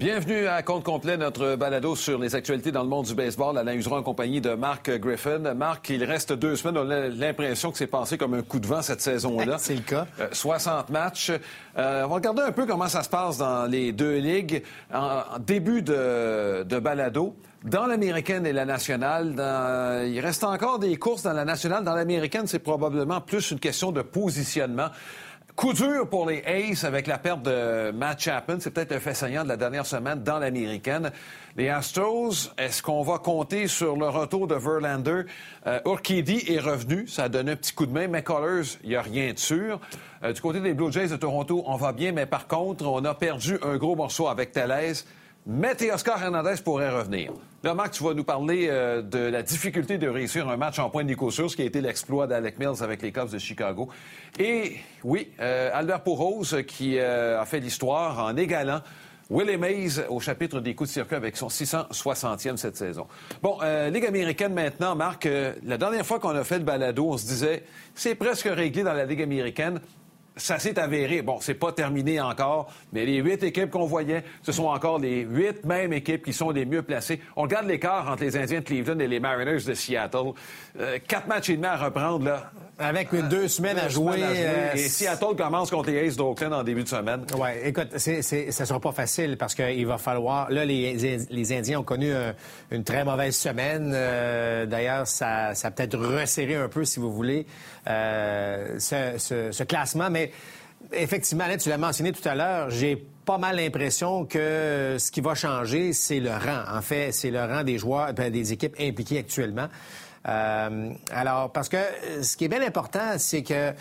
Bienvenue 0.00 0.46
à 0.46 0.62
Compte 0.62 0.82
complet, 0.82 1.18
notre 1.18 1.56
balado 1.56 1.94
sur 1.94 2.18
les 2.18 2.34
actualités 2.34 2.72
dans 2.72 2.82
le 2.82 2.88
monde 2.88 3.04
du 3.04 3.14
baseball. 3.14 3.58
Alain 3.58 3.74
Useron 3.74 3.96
en 3.96 4.02
compagnie 4.02 4.40
de 4.40 4.54
Marc 4.54 4.90
Griffin. 4.90 5.40
Marc, 5.52 5.90
il 5.90 6.02
reste 6.04 6.32
deux 6.32 6.56
semaines. 6.56 6.78
On 6.78 6.88
a 6.88 7.08
l'impression 7.08 7.70
que 7.70 7.76
c'est 7.76 7.86
passé 7.86 8.16
comme 8.16 8.32
un 8.32 8.40
coup 8.40 8.60
de 8.60 8.66
vent 8.66 8.80
cette 8.80 9.02
saison-là. 9.02 9.56
c'est 9.58 9.74
le 9.74 9.82
cas. 9.82 10.06
60 10.32 10.88
euh, 10.88 10.92
matchs. 10.94 11.32
Euh, 11.76 12.04
on 12.04 12.08
va 12.08 12.14
regarder 12.14 12.40
un 12.40 12.52
peu 12.52 12.64
comment 12.64 12.88
ça 12.88 13.02
se 13.02 13.10
passe 13.10 13.36
dans 13.36 13.66
les 13.66 13.92
deux 13.92 14.16
ligues. 14.16 14.62
En, 14.90 15.38
début 15.38 15.82
de, 15.82 16.62
de 16.62 16.78
balado, 16.78 17.36
dans 17.62 17.84
l'américaine 17.84 18.46
et 18.46 18.54
la 18.54 18.64
nationale, 18.64 19.34
il 20.08 20.18
reste 20.20 20.44
encore 20.44 20.78
des 20.78 20.96
courses 20.96 21.24
dans 21.24 21.34
la 21.34 21.44
nationale. 21.44 21.84
Dans 21.84 21.94
l'américaine, 21.94 22.46
c'est 22.46 22.58
probablement 22.58 23.20
plus 23.20 23.50
une 23.50 23.60
question 23.60 23.92
de 23.92 24.00
positionnement. 24.00 24.88
Coup 25.56 25.72
dur 25.72 26.08
pour 26.08 26.28
les 26.28 26.42
Aces 26.46 26.84
avec 26.84 27.06
la 27.06 27.18
perte 27.18 27.42
de 27.42 27.90
Matt 27.90 28.20
Chapman. 28.20 28.56
C'est 28.60 28.70
peut-être 28.70 28.92
un 28.92 29.00
fait 29.00 29.14
saillant 29.14 29.42
de 29.42 29.48
la 29.48 29.56
dernière 29.56 29.84
semaine 29.84 30.22
dans 30.22 30.38
l'américaine. 30.38 31.10
Les 31.56 31.68
Astros, 31.68 32.52
est-ce 32.56 32.82
qu'on 32.82 33.02
va 33.02 33.18
compter 33.18 33.66
sur 33.66 33.96
le 33.96 34.08
retour 34.08 34.46
de 34.46 34.54
Verlander? 34.54 35.22
Euh, 35.66 35.80
Urquidy 35.84 36.44
est 36.48 36.60
revenu. 36.60 37.08
Ça 37.08 37.24
a 37.24 37.28
donné 37.28 37.52
un 37.52 37.56
petit 37.56 37.74
coup 37.74 37.84
de 37.84 37.92
main. 37.92 38.06
McCullers, 38.08 38.78
il 38.84 38.90
n'y 38.90 38.96
a 38.96 39.02
rien 39.02 39.32
de 39.32 39.38
sûr. 39.38 39.80
Euh, 40.22 40.32
du 40.32 40.40
côté 40.40 40.60
des 40.60 40.72
Blue 40.72 40.92
Jays 40.92 41.08
de 41.08 41.16
Toronto, 41.16 41.64
on 41.66 41.76
va 41.76 41.92
bien, 41.92 42.12
mais 42.12 42.26
par 42.26 42.46
contre, 42.46 42.86
on 42.86 43.04
a 43.04 43.14
perdu 43.14 43.58
un 43.62 43.76
gros 43.76 43.96
morceau 43.96 44.28
avec 44.28 44.52
Tellez. 44.52 45.04
Mais 45.46 45.74
Oscar 45.90 46.22
Hernandez 46.22 46.56
pourrait 46.62 46.90
revenir. 46.90 47.32
Là, 47.62 47.74
Marc, 47.74 47.92
tu 47.92 48.04
vas 48.04 48.12
nous 48.12 48.24
parler 48.24 48.68
euh, 48.68 49.00
de 49.00 49.18
la 49.18 49.42
difficulté 49.42 49.96
de 49.96 50.08
réussir 50.08 50.48
un 50.48 50.56
match 50.56 50.78
en 50.78 50.90
point 50.90 51.04
de 51.04 51.14
ce 51.14 51.56
qui 51.56 51.62
a 51.62 51.64
été 51.64 51.80
l'exploit 51.80 52.26
d'Alec 52.26 52.58
Mills 52.58 52.82
avec 52.82 53.00
les 53.00 53.10
Cubs 53.10 53.30
de 53.30 53.38
Chicago. 53.38 53.88
Et 54.38 54.76
oui, 55.02 55.28
euh, 55.40 55.70
Albert 55.72 56.02
Pouros 56.02 56.44
qui 56.66 56.98
euh, 56.98 57.40
a 57.40 57.44
fait 57.46 57.60
l'histoire 57.60 58.22
en 58.22 58.36
égalant 58.36 58.80
Willie 59.30 59.56
Mays 59.56 60.06
au 60.08 60.20
chapitre 60.20 60.60
des 60.60 60.74
coups 60.74 60.90
de 60.90 60.94
circuit 60.94 61.16
avec 61.16 61.36
son 61.36 61.48
660e 61.48 62.56
cette 62.56 62.76
saison. 62.76 63.06
Bon, 63.42 63.58
Ligue 63.92 64.06
américaine 64.06 64.52
maintenant, 64.52 64.96
Marc, 64.96 65.28
la 65.64 65.78
dernière 65.78 66.04
fois 66.04 66.18
qu'on 66.18 66.34
a 66.34 66.42
fait 66.42 66.58
le 66.58 66.64
balado, 66.64 67.06
on 67.10 67.16
se 67.16 67.26
disait, 67.26 67.62
c'est 67.94 68.16
presque 68.16 68.48
réglé 68.50 68.82
dans 68.82 68.92
la 68.92 69.04
Ligue 69.04 69.22
américaine 69.22 69.80
ça 70.36 70.58
s'est 70.58 70.78
avéré. 70.78 71.22
Bon, 71.22 71.38
c'est 71.40 71.54
pas 71.54 71.72
terminé 71.72 72.20
encore, 72.20 72.72
mais 72.92 73.04
les 73.04 73.18
huit 73.18 73.42
équipes 73.42 73.70
qu'on 73.70 73.86
voyait, 73.86 74.24
ce 74.42 74.52
sont 74.52 74.66
encore 74.66 74.98
les 74.98 75.20
huit 75.22 75.64
mêmes 75.64 75.92
équipes 75.92 76.24
qui 76.24 76.32
sont 76.32 76.50
les 76.50 76.64
mieux 76.64 76.82
placées. 76.82 77.20
On 77.36 77.42
regarde 77.42 77.66
l'écart 77.66 78.10
entre 78.10 78.22
les 78.22 78.36
Indiens 78.36 78.60
de 78.60 78.64
Cleveland 78.64 78.98
et 78.98 79.08
les 79.08 79.20
Mariners 79.20 79.62
de 79.66 79.74
Seattle. 79.74 80.32
Euh, 80.78 80.98
quatre 81.06 81.26
matchs 81.26 81.50
et 81.50 81.56
demi 81.56 81.66
à 81.66 81.76
reprendre, 81.76 82.24
là. 82.24 82.50
Avec 82.78 83.14
deux 83.28 83.46
semaines 83.48 83.76
à 83.78 83.88
jouer. 83.88 84.20
Euh, 84.22 84.72
et 84.72 84.78
Seattle 84.78 85.36
commence 85.36 85.70
contre 85.70 85.90
les 85.90 86.06
Aces 86.06 86.16
d'Oakland 86.16 86.54
en 86.54 86.62
début 86.62 86.82
de 86.82 86.88
semaine. 86.88 87.26
Oui, 87.36 87.50
écoute, 87.62 87.88
c'est, 87.96 88.22
c'est, 88.22 88.50
ça 88.52 88.64
sera 88.64 88.80
pas 88.80 88.92
facile 88.92 89.36
parce 89.36 89.54
qu'il 89.54 89.86
va 89.86 89.98
falloir. 89.98 90.50
Là, 90.50 90.64
les, 90.64 91.26
les 91.28 91.52
Indiens 91.52 91.80
ont 91.80 91.84
connu 91.84 92.10
une 92.70 92.82
très 92.82 93.04
mauvaise 93.04 93.36
semaine. 93.36 93.92
Euh, 93.94 94.64
d'ailleurs, 94.64 95.06
ça, 95.06 95.54
ça 95.54 95.68
a 95.68 95.70
peut-être 95.70 95.98
resserré 95.98 96.54
un 96.54 96.68
peu, 96.68 96.86
si 96.86 97.00
vous 97.00 97.12
voulez, 97.12 97.44
ce, 97.86 99.14
ce, 99.18 99.52
ce 99.52 99.64
classement. 99.64 100.08
Mais 100.10 100.19
effectivement, 100.92 101.44
tu 101.58 101.68
l'as 101.68 101.78
mentionné 101.78 102.12
tout 102.12 102.26
à 102.28 102.34
l'heure, 102.34 102.70
j'ai 102.70 102.96
pas 103.24 103.38
mal 103.38 103.56
l'impression 103.56 104.24
que 104.24 104.96
ce 104.98 105.10
qui 105.10 105.20
va 105.20 105.34
changer, 105.34 105.92
c'est 105.92 106.20
le 106.20 106.30
rang. 106.30 106.64
En 106.76 106.82
fait, 106.82 107.12
c'est 107.12 107.30
le 107.30 107.40
rang 107.40 107.62
des 107.62 107.78
joueurs, 107.78 108.12
ben, 108.12 108.32
des 108.32 108.52
équipes 108.52 108.76
impliquées 108.80 109.18
actuellement. 109.18 109.68
Euh, 110.28 110.92
alors, 111.12 111.50
parce 111.52 111.68
que 111.68 111.78
ce 112.22 112.36
qui 112.36 112.44
est 112.44 112.48
bien 112.48 112.62
important, 112.62 113.16
c'est 113.16 113.42
que 113.42 113.72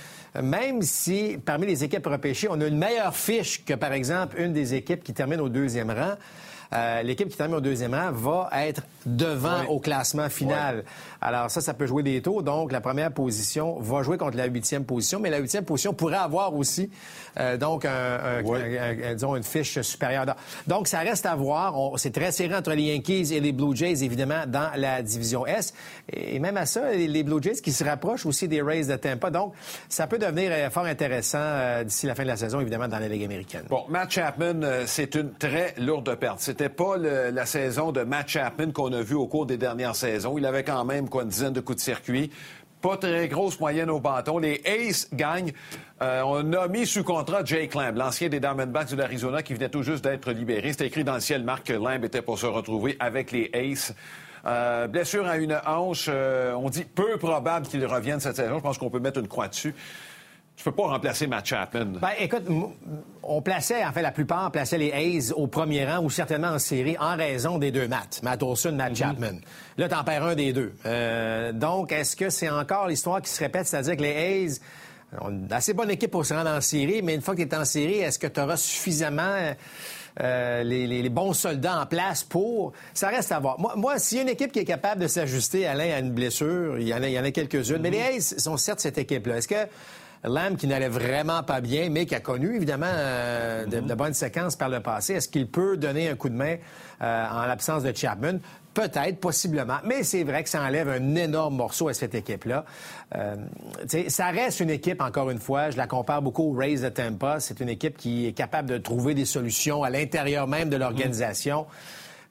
même 0.41 0.81
si 0.81 1.37
parmi 1.43 1.67
les 1.67 1.83
équipes 1.83 2.05
repêchées, 2.05 2.47
on 2.49 2.61
a 2.61 2.67
une 2.67 2.77
meilleure 2.77 3.15
fiche 3.15 3.65
que, 3.65 3.73
par 3.73 3.93
exemple, 3.93 4.39
une 4.39 4.53
des 4.53 4.73
équipes 4.73 5.03
qui 5.03 5.13
termine 5.13 5.41
au 5.41 5.49
deuxième 5.49 5.91
rang, 5.91 6.15
euh, 6.71 7.01
l'équipe 7.01 7.29
qui 7.29 7.37
termine 7.37 7.55
au 7.55 7.61
deuxième 7.61 7.95
rang 7.95 8.11
va 8.11 8.49
être 8.53 8.83
devant 9.05 9.65
au 9.69 9.79
classement 9.79 10.29
final. 10.29 10.83
Alors 11.21 11.49
ça, 11.49 11.61
ça 11.61 11.73
peut 11.73 11.87
jouer 11.87 12.03
des 12.03 12.21
tours. 12.21 12.43
Donc 12.43 12.71
la 12.71 12.81
première 12.81 13.11
position 13.11 13.79
va 13.79 14.03
jouer 14.03 14.17
contre 14.17 14.37
la 14.37 14.45
huitième 14.45 14.85
position, 14.85 15.19
mais 15.19 15.29
la 15.29 15.39
huitième 15.39 15.65
position 15.65 15.93
pourrait 15.93 16.17
avoir 16.17 16.53
aussi 16.53 16.89
euh, 17.39 17.57
donc 17.57 17.85
un, 17.85 18.43
disons 19.13 19.35
une 19.35 19.43
fiche 19.43 19.81
supérieure. 19.81 20.25
Donc 20.67 20.87
ça 20.87 20.99
reste 20.99 21.25
à 21.25 21.35
voir. 21.35 21.75
C'est 21.97 22.11
très 22.11 22.31
serré 22.31 22.55
entre 22.55 22.71
les 22.71 22.93
Yankees 22.93 23.33
et 23.33 23.39
les 23.39 23.51
Blue 23.51 23.75
Jays, 23.75 24.03
évidemment, 24.03 24.43
dans 24.47 24.71
la 24.75 25.01
division 25.01 25.45
S. 25.47 25.73
Et 26.11 26.39
même 26.39 26.57
à 26.57 26.65
ça, 26.65 26.91
les 26.91 27.23
Blue 27.23 27.41
Jays 27.41 27.61
qui 27.61 27.71
se 27.71 27.83
rapprochent 27.83 28.25
aussi 28.25 28.47
des 28.47 28.61
Rays 28.61 28.85
de 28.85 28.95
Tampa. 28.95 29.31
Donc 29.31 29.53
ça 29.87 30.05
peut 30.05 30.19
devenir 30.19 30.51
euh, 30.53 30.69
fort 30.69 30.85
intéressant 30.85 31.83
d'ici 31.83 32.05
la 32.05 32.13
fin 32.13 32.23
de 32.23 32.27
la 32.27 32.37
saison, 32.37 32.59
évidemment, 32.59 32.87
dans 32.87 32.99
la 32.99 33.07
Ligue 33.07 33.23
américaine. 33.23 33.63
Bon, 33.69 33.85
Matt 33.89 34.11
Chapman, 34.11 34.61
c'est 34.85 35.15
une 35.15 35.33
très 35.33 35.73
lourde 35.77 36.13
perte. 36.15 36.39
C'était 36.59 36.75
pas 36.75 36.97
la 36.97 37.45
saison 37.45 37.93
de 37.93 38.01
Matt 38.01 38.27
Chapman 38.27 38.73
qu'on 38.73 38.91
a 38.91 39.01
vu 39.01 39.15
au 39.15 39.27
cours 39.27 39.45
des 39.45 39.55
dernières 39.55 39.95
saisons. 39.95 40.37
Il 40.37 40.45
avait 40.45 40.65
quand 40.65 40.83
même 40.83 41.05
une 41.09 41.29
dizaine 41.29 41.53
de 41.53 41.61
coups 41.61 41.77
de 41.77 41.81
circuit. 41.81 42.31
Pas 42.81 42.97
très 42.97 43.29
grosse 43.29 43.57
moyenne 43.61 43.89
au 43.89 44.01
bâton. 44.01 44.39
Les 44.39 44.61
Aces 44.65 45.07
gagnent. 45.13 45.53
Euh, 46.01 46.21
on 46.25 46.51
a 46.51 46.67
mis 46.67 46.85
sous 46.85 47.05
contrat 47.05 47.45
Jake 47.45 47.75
Lamb, 47.75 47.95
l'ancien 47.95 48.27
des 48.27 48.41
Diamondbacks 48.41 48.91
de 48.91 48.97
l'Arizona 48.97 49.41
qui 49.41 49.53
venait 49.53 49.69
tout 49.69 49.83
juste 49.83 50.03
d'être 50.03 50.33
libéré. 50.33 50.73
C'était 50.73 50.87
écrit 50.87 51.05
dans 51.05 51.13
le 51.13 51.21
ciel, 51.21 51.45
Marc, 51.45 51.67
que 51.67 51.71
Lamb 51.71 52.03
était 52.03 52.21
pour 52.21 52.37
se 52.37 52.45
retrouver 52.45 52.97
avec 52.99 53.31
les 53.31 53.49
Aces. 53.53 53.93
Euh, 54.45 54.87
blessure 54.87 55.27
à 55.27 55.37
une 55.37 55.57
hanche, 55.65 56.07
euh, 56.09 56.51
on 56.55 56.69
dit 56.69 56.83
peu 56.83 57.17
probable 57.17 57.67
qu'il 57.67 57.85
revienne 57.85 58.19
cette 58.19 58.35
saison. 58.35 58.57
Je 58.57 58.63
pense 58.63 58.77
qu'on 58.77 58.89
peut 58.89 58.99
mettre 58.99 59.21
une 59.21 59.29
croix 59.29 59.47
dessus. 59.47 59.73
Je 60.59 60.65
peux 60.65 60.73
pas 60.73 60.87
remplacer 60.87 61.25
Matt 61.25 61.45
Chapman. 61.45 61.85
Ben, 62.01 62.09
écoute, 62.19 62.43
on 63.23 63.41
plaçait, 63.41 63.85
en 63.85 63.93
fait, 63.93 64.01
la 64.01 64.11
plupart 64.11 64.51
plaçaient 64.51 64.77
les 64.77 64.91
A's 64.91 65.31
au 65.31 65.47
premier 65.47 65.85
rang 65.85 66.03
ou 66.03 66.09
certainement 66.09 66.49
en 66.49 66.59
série 66.59 66.97
en 66.99 67.15
raison 67.15 67.59
des 67.59 67.71
deux 67.71 67.87
Matt. 67.87 68.19
Matt 68.23 68.43
Olson, 68.43 68.73
Matt 68.73 68.89
mhm. 68.89 68.95
Chapman. 68.97 69.39
Là, 69.77 69.87
t'en 69.87 70.03
perds 70.03 70.25
un 70.25 70.35
des 70.35 70.51
deux. 70.51 70.73
Euh, 70.85 71.53
donc, 71.53 71.93
est-ce 71.93 72.17
que 72.17 72.29
c'est 72.29 72.49
encore 72.49 72.89
l'histoire 72.89 73.21
qui 73.21 73.29
se 73.29 73.39
répète? 73.39 73.67
C'est-à-dire 73.67 73.95
que 73.95 74.01
les 74.01 74.47
A's 74.47 74.59
ont 75.21 75.29
une 75.29 75.47
assez 75.49 75.73
bonne 75.73 75.91
équipe 75.91 76.11
pour 76.11 76.25
se 76.25 76.33
rendre 76.33 76.49
en 76.49 76.59
série, 76.59 77.01
mais 77.03 77.15
une 77.15 77.21
fois 77.21 77.35
que 77.37 77.41
tu 77.41 77.47
es 77.47 77.55
en 77.55 77.63
série, 77.63 77.99
est-ce 77.99 78.19
que 78.19 78.27
tu 78.27 78.41
auras 78.41 78.57
suffisamment 78.57 79.53
euh, 80.19 80.63
les, 80.63 81.07
bons 81.07 81.31
soldats 81.31 81.79
en 81.79 81.85
place 81.85 82.25
pour... 82.25 82.73
Ça 82.93 83.07
reste 83.07 83.31
à 83.31 83.39
voir. 83.39 83.57
Moi, 83.61 83.75
moi 83.77 83.97
s'il 83.97 84.17
y 84.17 84.19
a 84.19 84.23
une 84.23 84.29
équipe 84.29 84.51
qui 84.51 84.59
est 84.59 84.65
capable 84.65 85.01
de 85.03 85.07
s'ajuster, 85.07 85.67
Alain, 85.67 85.93
à 85.93 85.99
une 85.99 86.11
blessure, 86.11 86.77
il 86.79 86.87
y 86.89 86.93
en 86.93 87.01
a, 87.01 87.07
il 87.07 87.13
y 87.13 87.19
en 87.19 87.23
a 87.23 87.31
quelques-unes, 87.31 87.79
mais 87.81 87.91
les 87.91 87.99
mhm. 87.99 88.17
A's 88.17 88.37
sont 88.39 88.57
certes 88.57 88.81
cette 88.81 88.97
équipe-là. 88.97 89.37
Est-ce 89.37 89.47
que 89.47 89.55
Lamb 90.23 90.57
qui 90.57 90.67
n'allait 90.67 90.89
vraiment 90.89 91.43
pas 91.43 91.61
bien, 91.61 91.89
mais 91.89 92.05
qui 92.05 92.15
a 92.15 92.19
connu 92.19 92.55
évidemment 92.55 92.87
euh, 92.89 93.65
de, 93.65 93.93
bonnes 93.93 94.13
séquences 94.13 94.55
par 94.55 94.69
le 94.69 94.81
passé. 94.81 95.13
Est-ce 95.13 95.29
qu'il 95.29 95.47
peut 95.47 95.77
donner 95.77 96.09
un 96.09 96.15
coup 96.15 96.29
de 96.29 96.35
main 96.35 96.57
euh, 97.01 97.27
en 97.29 97.45
l'absence 97.45 97.83
de 97.83 97.95
Chapman? 97.95 98.39
Peut-être, 98.73 99.19
possiblement. 99.19 99.77
Mais 99.83 100.03
c'est 100.03 100.23
vrai 100.23 100.43
que 100.43 100.49
ça 100.49 100.61
enlève 100.61 100.89
un 100.89 101.15
énorme 101.15 101.55
morceau 101.55 101.87
à 101.87 101.93
cette 101.93 102.15
équipe-là. 102.15 102.65
Euh, 103.15 103.35
ça 104.07 104.27
reste 104.27 104.59
une 104.59 104.69
équipe, 104.69 105.01
encore 105.01 105.31
une 105.31 105.39
fois, 105.39 105.69
je 105.69 105.77
la 105.77 105.87
compare 105.87 106.21
beaucoup 106.21 106.43
aux 106.43 106.53
Rays 106.53 106.77
de 106.77 106.89
Tampa. 106.89 107.39
C'est 107.39 107.59
une 107.61 107.69
équipe 107.69 107.97
qui 107.97 108.27
est 108.27 108.33
capable 108.33 108.69
de 108.69 108.77
trouver 108.77 109.15
des 109.15 109.25
solutions 109.25 109.83
à 109.83 109.89
l'intérieur 109.89 110.47
même 110.47 110.69
de 110.69 110.77
l'organisation. 110.77 111.65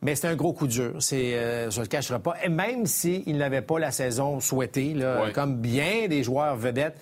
Mais 0.00 0.15
c'est 0.15 0.28
un 0.28 0.37
gros 0.37 0.53
coup 0.53 0.69
dur. 0.69 0.94
C'est, 1.00 1.34
euh, 1.34 1.70
je 1.70 1.78
ne 1.78 1.84
le 1.84 1.88
cacherai 1.88 2.20
pas. 2.20 2.34
Et 2.44 2.49
même 2.49 2.87
s'il 2.87 3.37
n'avait 3.37 3.62
pas 3.62 3.78
la 3.78 3.91
saison 3.91 4.38
souhaitée, 4.38 4.94
là, 4.94 5.31
comme 5.34 5.56
bien 5.56 6.06
des 6.09 6.22
joueurs 6.22 6.56
vedettes, 6.56 6.97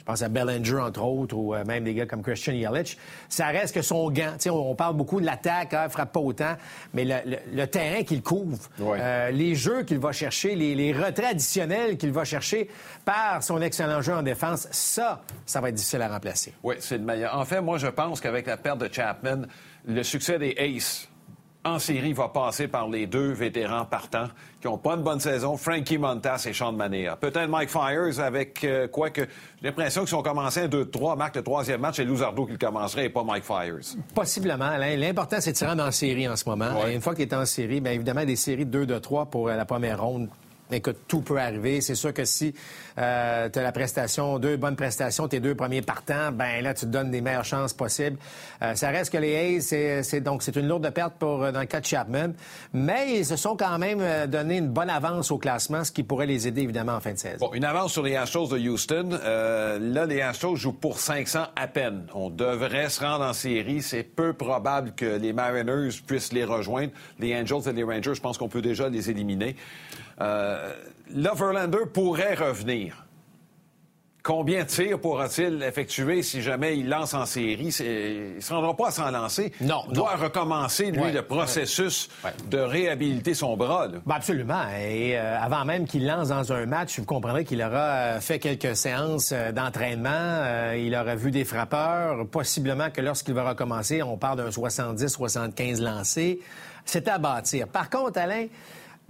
je 0.00 0.04
pense 0.04 0.22
à 0.22 0.30
Bellinger, 0.30 0.78
entre 0.80 1.02
autres, 1.04 1.36
ou 1.36 1.54
euh, 1.54 1.62
même 1.66 1.84
des 1.84 1.92
gars 1.92 2.06
comme 2.06 2.22
Christian 2.22 2.54
Yelich. 2.54 2.96
Ça 3.28 3.48
reste 3.48 3.74
que 3.74 3.82
son 3.82 4.10
gant. 4.10 4.34
On, 4.46 4.70
on 4.70 4.74
parle 4.74 4.96
beaucoup 4.96 5.20
de 5.20 5.26
l'attaque, 5.26 5.74
hein, 5.74 5.90
frappe 5.90 6.12
pas 6.12 6.20
autant, 6.20 6.56
mais 6.94 7.04
le, 7.04 7.66
terrain 7.66 8.02
qu'il 8.02 8.22
couvre, 8.22 8.58
euh, 8.80 9.30
les 9.30 9.54
jeux 9.54 9.82
qu'il 9.82 9.98
va 9.98 10.12
chercher, 10.12 10.54
les, 10.54 10.92
retraits 10.92 11.32
additionnels 11.32 11.98
qu'il 11.98 12.12
va 12.12 12.24
chercher 12.24 12.70
par 13.04 13.42
son 13.42 13.60
excellent 13.60 14.00
jeu 14.00 14.14
en 14.14 14.22
défense, 14.22 14.68
ça, 14.70 15.20
ça 15.44 15.60
va 15.60 15.68
être 15.68 15.74
difficile 15.74 16.00
à 16.00 16.08
remplacer. 16.08 16.54
Oui, 16.62 16.76
c'est 16.78 16.96
le 16.96 17.04
meilleur. 17.04 17.36
En 17.36 17.44
fait, 17.44 17.60
moi, 17.60 17.76
je 17.76 17.88
pense 17.88 18.22
qu'avec 18.22 18.46
la 18.46 18.56
perte 18.56 18.78
de 18.78 18.88
Chapman, 18.90 19.42
le 19.86 20.02
succès 20.02 20.38
des 20.38 20.56
Aces 20.58 21.09
en 21.64 21.78
série 21.78 22.12
va 22.12 22.28
passer 22.28 22.68
par 22.68 22.88
les 22.88 23.06
deux 23.06 23.32
vétérans 23.32 23.84
partants 23.84 24.28
qui 24.60 24.66
n'ont 24.66 24.78
pas 24.78 24.94
une 24.94 25.02
bonne 25.02 25.20
saison, 25.20 25.56
Frankie 25.56 25.98
Montas 25.98 26.46
et 26.48 26.52
Sean 26.52 26.72
Mania. 26.72 27.16
Peut-être 27.16 27.48
Mike 27.48 27.70
Fires 27.70 28.20
avec 28.20 28.64
euh, 28.64 28.88
quoi 28.88 29.10
que 29.10 29.22
j'ai 29.22 29.68
l'impression 29.68 30.02
que 30.02 30.08
si 30.08 30.14
on 30.14 30.22
commençait 30.22 30.62
un 30.62 30.68
2-3, 30.68 31.18
Marc, 31.18 31.36
le 31.36 31.42
troisième 31.42 31.80
match, 31.80 31.96
c'est 31.96 32.04
Luzardo 32.04 32.46
qui 32.46 32.52
le 32.52 32.58
commencerait 32.58 33.06
et 33.06 33.08
pas 33.10 33.24
Mike 33.24 33.44
Fires. 33.44 33.96
Possiblement. 34.14 34.76
L'important, 34.78 35.36
c'est 35.40 35.52
de 35.52 35.56
se 35.56 35.64
rendre 35.64 35.84
en 35.84 35.90
série 35.90 36.28
en 36.28 36.36
ce 36.36 36.48
moment. 36.48 36.86
une 36.86 37.00
fois 37.00 37.14
qu'il 37.14 37.22
est 37.22 37.34
en 37.34 37.44
série, 37.44 37.80
bien 37.80 37.92
évidemment, 37.92 38.24
des 38.24 38.36
séries 38.36 38.66
de 38.66 38.84
2 38.84 39.00
3 39.00 39.26
pour 39.26 39.48
euh, 39.48 39.56
la 39.56 39.64
première 39.64 40.02
ronde, 40.02 40.28
écoute, 40.76 40.96
tout 41.08 41.20
peut 41.20 41.38
arriver. 41.38 41.80
C'est 41.80 41.94
sûr 41.94 42.12
que 42.12 42.24
si 42.24 42.54
euh, 42.98 43.48
tu 43.48 43.58
as 43.58 43.62
la 43.62 43.72
prestation, 43.72 44.38
deux 44.38 44.56
bonnes 44.56 44.76
prestations, 44.76 45.28
tes 45.28 45.40
deux 45.40 45.54
premiers 45.54 45.82
partants, 45.82 46.32
ben 46.32 46.62
là, 46.62 46.74
tu 46.74 46.86
te 46.86 46.90
donnes 46.90 47.10
les 47.10 47.20
meilleures 47.20 47.44
chances 47.44 47.72
possibles. 47.72 48.18
Euh, 48.62 48.74
ça 48.74 48.90
reste 48.90 49.12
que 49.12 49.18
les 49.18 49.56
A's, 49.56 50.02
c'est, 50.02 50.20
donc 50.20 50.42
c'est 50.42 50.56
une 50.56 50.68
lourde 50.68 50.88
perte 50.90 51.14
pour 51.18 51.50
dans 51.52 51.60
le 51.60 51.66
cas 51.66 51.80
de 51.80 51.86
Chapman, 51.86 52.32
mais 52.72 53.18
ils 53.20 53.26
se 53.26 53.36
sont 53.36 53.56
quand 53.56 53.78
même 53.78 54.02
donné 54.28 54.58
une 54.58 54.68
bonne 54.68 54.90
avance 54.90 55.30
au 55.30 55.38
classement, 55.38 55.84
ce 55.84 55.92
qui 55.92 56.02
pourrait 56.02 56.26
les 56.26 56.46
aider 56.46 56.62
évidemment 56.62 56.94
en 56.94 57.00
fin 57.00 57.12
de 57.12 57.18
saison. 57.18 57.38
Bon, 57.40 57.52
une 57.54 57.64
avance 57.64 57.92
sur 57.92 58.02
les 58.02 58.16
Astros 58.16 58.48
de 58.48 58.58
Houston. 58.58 59.10
là, 59.10 60.06
les 60.06 60.20
Astros 60.20 60.56
jouent 60.56 60.72
pour 60.72 60.98
500 60.98 61.46
à 61.56 61.66
peine. 61.66 62.06
On 62.14 62.30
devrait 62.30 62.88
se 62.88 63.00
rendre 63.00 63.24
en 63.24 63.32
série. 63.32 63.82
C'est 63.82 64.02
peu 64.02 64.32
probable 64.32 64.92
que 64.92 65.16
les 65.16 65.32
Mariners 65.32 65.90
puissent 66.06 66.32
les 66.32 66.44
rejoindre. 66.44 66.92
Les 67.18 67.34
Angels 67.34 67.68
et 67.68 67.72
les 67.72 67.84
Rangers, 67.84 68.14
je 68.14 68.20
pense 68.20 68.38
qu'on 68.38 68.48
peut 68.48 68.62
déjà 68.62 68.88
les 68.88 69.10
éliminer. 69.10 69.56
Euh, 70.20 70.59
là, 71.14 71.32
Verlander 71.34 71.86
pourrait 71.92 72.34
revenir. 72.34 73.04
Combien 74.22 74.64
de 74.64 74.68
tirs 74.68 75.00
pourra-t-il 75.00 75.62
effectuer 75.62 76.22
si 76.22 76.42
jamais 76.42 76.76
il 76.76 76.88
lance 76.88 77.14
en 77.14 77.24
série? 77.24 77.74
Il 77.80 78.34
ne 78.36 78.40
se 78.40 78.52
rendra 78.52 78.76
pas 78.76 78.88
à 78.88 78.90
s'en 78.90 79.10
lancer. 79.10 79.50
Non. 79.62 79.82
Il 79.88 79.94
doit 79.94 80.16
recommencer, 80.16 80.90
lui, 80.90 81.10
le 81.10 81.22
processus 81.22 82.10
de 82.50 82.58
réhabiliter 82.58 83.32
son 83.32 83.56
bras. 83.56 83.88
Ben, 83.88 84.14
absolument. 84.14 84.62
Et 84.78 85.18
euh, 85.18 85.40
avant 85.40 85.64
même 85.64 85.86
qu'il 85.86 86.06
lance 86.06 86.28
dans 86.28 86.52
un 86.52 86.66
match, 86.66 86.98
vous 86.98 87.06
comprendrez 87.06 87.44
qu'il 87.44 87.62
aura 87.62 87.78
euh, 87.78 88.20
fait 88.20 88.38
quelques 88.38 88.76
séances 88.76 89.32
euh, 89.32 89.52
d'entraînement. 89.52 90.74
il 90.76 90.94
aura 90.94 91.14
vu 91.14 91.30
des 91.30 91.44
frappeurs. 91.44 92.26
Possiblement 92.26 92.90
que 92.90 93.00
lorsqu'il 93.00 93.34
va 93.34 93.48
recommencer, 93.48 94.02
on 94.02 94.18
parle 94.18 94.36
d'un 94.36 94.50
70-75 94.50 95.80
lancés. 95.80 96.40
C'est 96.84 97.08
à 97.08 97.18
bâtir. 97.18 97.68
Par 97.68 97.88
contre, 97.88 98.18
Alain, 98.18 98.46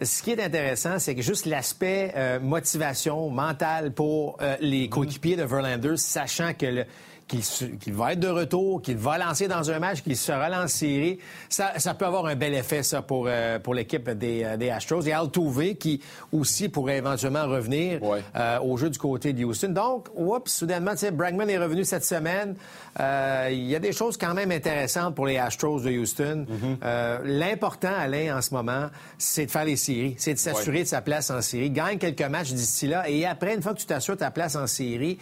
ce 0.02 0.22
qui 0.22 0.30
est 0.30 0.42
intéressant, 0.42 0.98
c'est 0.98 1.14
que 1.14 1.22
juste 1.22 1.46
l'aspect 1.46 2.12
euh, 2.16 2.40
motivation 2.40 3.28
mentale 3.30 3.92
pour 3.92 4.38
euh, 4.40 4.56
les 4.60 4.88
coéquipiers 4.88 5.36
de 5.36 5.44
Verlander, 5.44 5.96
sachant 5.96 6.54
que 6.54 6.66
le, 6.66 6.84
qu'il 7.30 7.94
va 7.94 8.12
être 8.12 8.20
de 8.20 8.28
retour, 8.28 8.82
qu'il 8.82 8.96
va 8.96 9.18
lancer 9.18 9.46
dans 9.48 9.70
un 9.70 9.78
match, 9.78 10.02
qu'il 10.02 10.16
se 10.16 10.32
relance 10.32 10.64
en 10.64 10.68
série, 10.68 11.18
ça, 11.48 11.72
ça, 11.78 11.94
peut 11.94 12.04
avoir 12.04 12.26
un 12.26 12.34
bel 12.34 12.54
effet, 12.54 12.82
ça, 12.82 13.02
pour, 13.02 13.26
euh, 13.28 13.58
pour 13.58 13.74
l'équipe 13.74 14.10
des, 14.10 14.42
euh, 14.44 14.56
des, 14.56 14.70
Astros. 14.70 15.06
Et 15.06 15.12
Altuve, 15.12 15.76
qui 15.76 16.00
aussi 16.32 16.68
pourrait 16.68 16.98
éventuellement 16.98 17.46
revenir 17.46 18.00
euh, 18.36 18.58
au 18.60 18.76
jeu 18.76 18.90
du 18.90 18.98
côté 18.98 19.32
de 19.32 19.44
Houston. 19.44 19.68
Donc, 19.68 20.08
oups, 20.14 20.50
soudainement, 20.50 20.92
tu 20.92 20.98
sais, 20.98 21.10
Bregman 21.10 21.48
est 21.48 21.58
revenu 21.58 21.84
cette 21.84 22.04
semaine. 22.04 22.56
Il 22.98 23.66
y 23.66 23.74
a 23.74 23.78
des 23.78 23.92
choses 23.92 24.16
quand 24.16 24.34
même 24.34 24.50
intéressantes 24.50 25.14
pour 25.14 25.26
les 25.26 25.38
Astros 25.38 25.80
de 25.80 25.90
Houston. 25.90 26.46
Mm-hmm. 26.48 27.22
L'important, 27.24 27.92
Alain, 27.96 28.36
en 28.36 28.42
ce 28.42 28.52
moment, 28.52 28.88
c'est 29.18 29.46
de 29.46 29.50
faire 29.50 29.64
les 29.64 29.76
séries. 29.76 30.14
C'est 30.18 30.34
de 30.34 30.38
s'assurer 30.38 30.82
de 30.82 30.88
sa 30.88 31.00
place 31.00 31.30
en 31.30 31.40
série. 31.40 31.70
Gagne 31.70 31.98
quelques 31.98 32.22
matchs 32.22 32.52
d'ici 32.52 32.86
là. 32.86 33.08
Et 33.08 33.24
après, 33.26 33.54
une 33.54 33.62
fois 33.62 33.74
que 33.74 33.78
tu 33.78 33.86
t'assures 33.86 34.16
ta 34.16 34.30
place 34.30 34.56
en 34.56 34.66
série, 34.66 35.18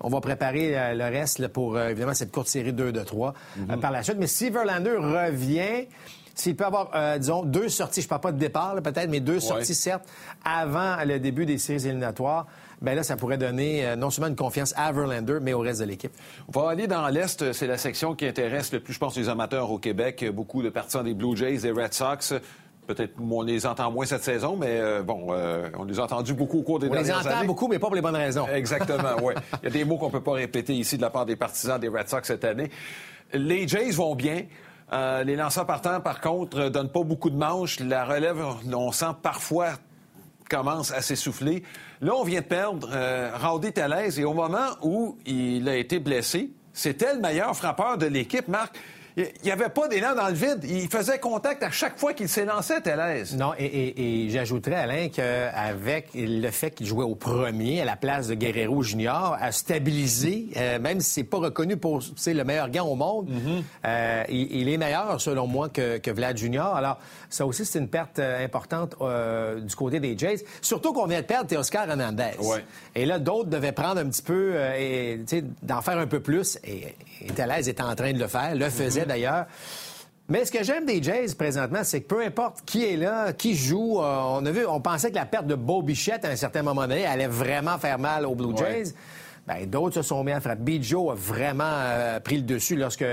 on 0.00 0.08
va 0.08 0.20
préparer 0.20 0.76
euh, 0.76 0.94
le 0.94 1.04
reste 1.04 1.46
pour, 1.48 1.76
euh, 1.76 1.90
évidemment, 1.90 2.14
cette 2.14 2.32
courte 2.32 2.48
série 2.48 2.72
2 2.72 2.92
de 2.92 3.00
3 3.00 3.34
euh, 3.58 3.60
mhm. 3.74 3.80
par 3.80 3.90
la 3.90 4.02
suite. 4.02 4.16
Mais 4.18 4.26
si 4.26 4.50
Verlander 4.50 4.96
revient, 4.96 5.86
s'il 6.34 6.56
peut 6.56 6.64
avoir, 6.64 7.18
disons, 7.18 7.44
deux 7.44 7.68
sorties, 7.68 8.00
je 8.00 8.06
ne 8.06 8.08
parle 8.08 8.20
pas 8.22 8.32
de 8.32 8.38
départ 8.38 8.74
peut-être, 8.76 9.10
mais 9.10 9.20
deux 9.20 9.40
sorties, 9.40 9.74
certes, 9.74 10.04
avant 10.42 10.96
le 11.04 11.18
début 11.18 11.44
des 11.44 11.58
séries 11.58 11.84
éliminatoires, 11.84 12.46
ben 12.80 12.94
là, 12.94 13.02
ça 13.02 13.16
pourrait 13.16 13.36
donner 13.36 13.94
non 13.96 14.08
seulement 14.08 14.28
une 14.28 14.36
confiance 14.36 14.72
à 14.74 14.90
Verlander, 14.90 15.38
mais 15.42 15.52
au 15.52 15.58
reste 15.58 15.80
de 15.80 15.84
l'équipe. 15.84 16.12
On 16.48 16.58
va 16.58 16.70
aller 16.70 16.86
dans 16.86 17.06
l'Est. 17.08 17.52
C'est 17.52 17.66
la 17.66 17.76
section 17.76 18.14
qui 18.14 18.26
intéresse 18.26 18.72
le 18.72 18.80
plus, 18.80 18.94
je 18.94 18.98
pense, 18.98 19.16
les 19.18 19.28
amateurs 19.28 19.70
au 19.70 19.78
Québec. 19.78 20.24
Beaucoup 20.32 20.62
de 20.62 20.70
partisans 20.70 21.04
des 21.04 21.12
Blue 21.12 21.36
Jays, 21.36 21.58
des 21.58 21.72
Red 21.72 21.92
Sox. 21.92 22.32
Peut-être 22.94 23.14
on 23.20 23.42
les 23.42 23.66
entend 23.66 23.88
moins 23.92 24.04
cette 24.04 24.24
saison, 24.24 24.56
mais 24.56 24.80
euh, 24.80 25.04
bon, 25.04 25.28
euh, 25.30 25.68
on 25.78 25.84
les 25.84 26.00
a 26.00 26.02
entendus 26.02 26.34
beaucoup 26.34 26.58
au 26.58 26.62
cours 26.62 26.80
des 26.80 26.88
dernières 26.88 27.18
années. 27.18 27.24
On 27.24 27.28
les 27.28 27.36
entend 27.36 27.46
beaucoup, 27.46 27.68
mais 27.68 27.78
pas 27.78 27.86
pour 27.86 27.94
les 27.94 28.02
bonnes 28.02 28.16
raisons. 28.16 28.48
Exactement, 28.48 29.14
oui. 29.22 29.34
Il 29.62 29.66
y 29.66 29.68
a 29.68 29.70
des 29.70 29.84
mots 29.84 29.96
qu'on 29.96 30.06
ne 30.06 30.12
peut 30.12 30.20
pas 30.20 30.32
répéter 30.32 30.74
ici 30.74 30.96
de 30.96 31.02
la 31.02 31.10
part 31.10 31.24
des 31.24 31.36
partisans 31.36 31.78
des 31.78 31.86
Red 31.86 32.08
Sox 32.08 32.22
cette 32.24 32.44
année. 32.44 32.68
Les 33.32 33.68
Jays 33.68 33.92
vont 33.92 34.16
bien. 34.16 34.42
Euh, 34.92 35.22
les 35.22 35.36
lanceurs 35.36 35.66
partants, 35.66 36.00
par 36.00 36.20
contre, 36.20 36.68
donnent 36.68 36.90
pas 36.90 37.04
beaucoup 37.04 37.30
de 37.30 37.36
manches. 37.36 37.78
La 37.78 38.04
relève, 38.04 38.44
on 38.72 38.90
sent 38.90 39.14
parfois 39.22 39.74
commence 40.48 40.90
à 40.90 41.00
s'essouffler. 41.00 41.62
Là, 42.00 42.12
on 42.16 42.24
vient 42.24 42.40
de 42.40 42.46
perdre 42.46 42.90
euh, 42.92 43.30
Rowdy 43.40 43.70
et 44.18 44.24
au 44.24 44.34
moment 44.34 44.70
où 44.82 45.16
il 45.26 45.68
a 45.68 45.76
été 45.76 46.00
blessé, 46.00 46.50
c'était 46.72 47.14
le 47.14 47.20
meilleur 47.20 47.56
frappeur 47.56 47.98
de 47.98 48.06
l'équipe, 48.06 48.48
Marc 48.48 48.76
il 49.16 49.26
n'y 49.44 49.50
avait 49.50 49.68
pas 49.68 49.88
d'élan 49.88 50.14
dans 50.14 50.28
le 50.28 50.34
vide. 50.34 50.64
Il 50.64 50.88
faisait 50.88 51.18
contact 51.18 51.62
à 51.62 51.70
chaque 51.70 51.98
fois 51.98 52.12
qu'il 52.12 52.28
s'élançait, 52.28 52.80
Thérèse. 52.80 53.36
Non, 53.36 53.52
et, 53.58 54.28
j'ajouterais, 54.30 54.76
Alain, 54.76 55.08
qu'avec 55.08 56.08
le 56.14 56.50
fait 56.50 56.70
qu'il 56.70 56.86
jouait 56.86 57.04
au 57.04 57.14
premier 57.14 57.80
à 57.80 57.84
la 57.84 57.96
place 57.96 58.28
de 58.28 58.34
Guerrero 58.34 58.82
Junior, 58.82 59.36
a 59.40 59.52
stabilisé, 59.52 60.48
euh, 60.56 60.78
même 60.78 61.00
si 61.00 61.10
c'est 61.10 61.24
pas 61.24 61.38
reconnu 61.38 61.76
pour 61.76 62.00
le 62.26 62.44
meilleur 62.44 62.70
gant 62.70 62.86
au 62.86 62.94
monde, 62.94 63.28
mm-hmm. 63.30 63.62
euh, 63.86 64.24
il, 64.28 64.68
est 64.68 64.78
meilleur, 64.78 65.20
selon 65.20 65.46
moi, 65.46 65.68
que, 65.68 66.10
Vlad 66.10 66.36
Junior. 66.36 66.74
Alors, 66.74 66.98
ça 67.28 67.46
aussi, 67.46 67.64
c'est 67.64 67.78
une 67.78 67.88
perte 67.88 68.18
euh, 68.18 68.44
importante 68.44 68.96
du 69.60 69.74
côté 69.74 70.00
des 70.00 70.16
Jays. 70.16 70.44
Surtout 70.60 70.92
qu'on 70.92 71.06
vient 71.06 71.20
de 71.20 71.26
perdre 71.26 71.56
Oscar 71.56 71.88
Hernandez. 71.88 72.32
Et 72.94 73.06
là, 73.06 73.18
d'autres 73.18 73.48
devaient 73.48 73.72
prendre 73.72 74.00
un 74.00 74.08
petit 74.08 74.22
peu 74.22 74.56
et 74.76 75.20
d'en 75.62 75.82
faire 75.82 75.98
un 75.98 76.06
peu 76.06 76.20
plus. 76.20 76.58
Et, 76.64 76.94
et 77.22 77.32
Thérèse 77.32 77.68
est 77.68 77.80
en 77.80 77.94
train 77.94 78.12
de 78.12 78.18
le 78.18 78.26
faire, 78.26 78.54
le 78.54 78.70
faisait 78.70 78.99
d'ailleurs. 79.06 79.46
Mais 80.30 80.44
ce 80.44 80.52
que 80.52 80.62
j'aime 80.62 80.86
des 80.86 81.02
Jays 81.02 81.34
présentement, 81.36 81.80
c'est 81.82 82.02
que 82.02 82.06
peu 82.06 82.22
importe 82.22 82.58
qui 82.64 82.84
est 82.84 82.96
là, 82.96 83.32
qui 83.32 83.56
joue, 83.56 84.00
euh, 84.00 84.18
on 84.24 84.46
a 84.46 84.50
vu, 84.52 84.64
on 84.64 84.80
pensait 84.80 85.10
que 85.10 85.16
la 85.16 85.26
perte 85.26 85.48
de 85.48 85.56
Beau 85.56 85.82
Bichette 85.82 86.24
à 86.24 86.28
un 86.28 86.36
certain 86.36 86.62
moment 86.62 86.82
donné 86.82 87.04
allait 87.04 87.26
vraiment 87.26 87.78
faire 87.78 87.98
mal 87.98 88.24
aux 88.26 88.36
Blue 88.36 88.56
Jays. 88.56 88.94
Ben, 89.48 89.68
d'autres 89.68 89.96
se 89.96 90.02
sont 90.02 90.22
mis 90.22 90.30
à 90.30 90.40
faire. 90.40 90.54
Bijo 90.54 91.10
a 91.10 91.14
vraiment 91.16 91.64
euh, 91.66 92.20
pris 92.20 92.36
le 92.36 92.42
dessus 92.42 92.76
lorsque 92.76 93.04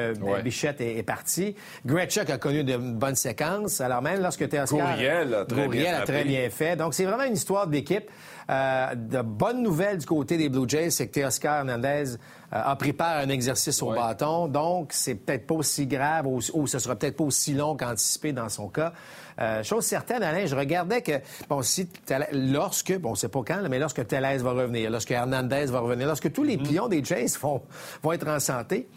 Bichette 0.43 0.79
est, 0.81 1.01
parti. 1.01 1.55
Gretschuk 1.83 2.29
a 2.29 2.37
connu 2.37 2.63
de 2.63 2.77
bonnes 2.77 3.15
séquences. 3.15 3.81
Alors 3.81 4.03
même 4.03 4.21
lorsque 4.21 4.47
Teoscar... 4.47 4.95
Gouriel 4.95 5.33
a 5.33 5.45
très, 5.45 5.67
bien, 5.67 5.95
a 5.95 6.01
très 6.01 6.23
bien 6.23 6.47
fait. 6.51 6.75
Donc 6.75 6.93
c'est 6.93 7.05
vraiment 7.05 7.23
une 7.23 7.33
histoire 7.33 7.65
d'équipe. 7.65 8.11
Euh, 8.49 8.95
de 8.95 9.21
bonnes 9.21 9.61
nouvelles 9.61 9.97
du 9.97 10.05
côté 10.05 10.37
des 10.37 10.47
Blue 10.47 10.67
Jays, 10.67 10.91
c'est 10.91 11.07
que 11.07 11.19
Teoscar 11.19 11.57
Hernandez 11.59 12.15
euh, 12.53 12.61
a 12.63 12.75
pris 12.77 12.93
part 12.93 13.17
à 13.17 13.19
un 13.19 13.29
exercice 13.29 13.81
au 13.81 13.91
bâton. 13.91 14.47
Donc, 14.47 14.93
c'est 14.93 15.15
peut-être 15.15 15.45
pas 15.45 15.55
aussi 15.55 15.85
grave 15.85 16.27
ou, 16.27 16.39
ou 16.53 16.65
ce 16.65 16.79
sera 16.79 16.95
peut-être 16.95 17.17
pas 17.17 17.25
aussi 17.25 17.53
long 17.53 17.75
qu'anticipé 17.75 18.31
dans 18.31 18.47
son 18.47 18.69
cas. 18.69 18.93
Euh, 19.39 19.63
chose 19.63 19.85
certaine, 19.85 20.23
Alain, 20.23 20.45
je 20.45 20.55
regardais 20.55 21.01
que, 21.01 21.19
bon, 21.49 21.61
si, 21.61 21.89
lorsque, 22.31 22.97
bon, 22.97 23.11
on 23.11 23.15
sait 23.15 23.27
pas 23.27 23.43
quand, 23.45 23.61
mais 23.69 23.79
lorsque 23.79 24.07
Tellez 24.07 24.37
va 24.37 24.51
revenir, 24.51 24.89
lorsque 24.89 25.11
Hernandez 25.11 25.65
va 25.65 25.79
revenir, 25.79 26.07
lorsque 26.07 26.31
tous 26.31 26.43
les 26.43 26.57
mm-hmm. 26.57 26.69
pions 26.69 26.87
des 26.87 27.03
Jays 27.03 27.37
vont, 27.41 27.61
vont 28.01 28.13
être 28.13 28.27
en 28.27 28.39
santé, 28.39 28.87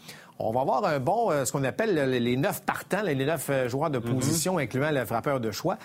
on 0.43 0.53
va 0.53 0.61
avoir 0.63 0.85
un 0.85 0.99
bon, 0.99 1.31
euh, 1.31 1.45
ce 1.45 1.53
qu'on 1.53 1.65
appelle 1.65 1.95
les 2.11 2.37
neuf 2.37 2.63
partants, 2.63 3.03
les 3.03 3.15
neuf 3.15 3.49
euh, 3.51 3.69
joueurs 3.69 3.91
de 3.91 3.99
mhm. 3.99 4.15
position, 4.15 4.59
incluant 4.59 4.91
le 4.91 5.05
frappeur 5.05 5.41
de 5.41 5.51
choix. 5.51 5.79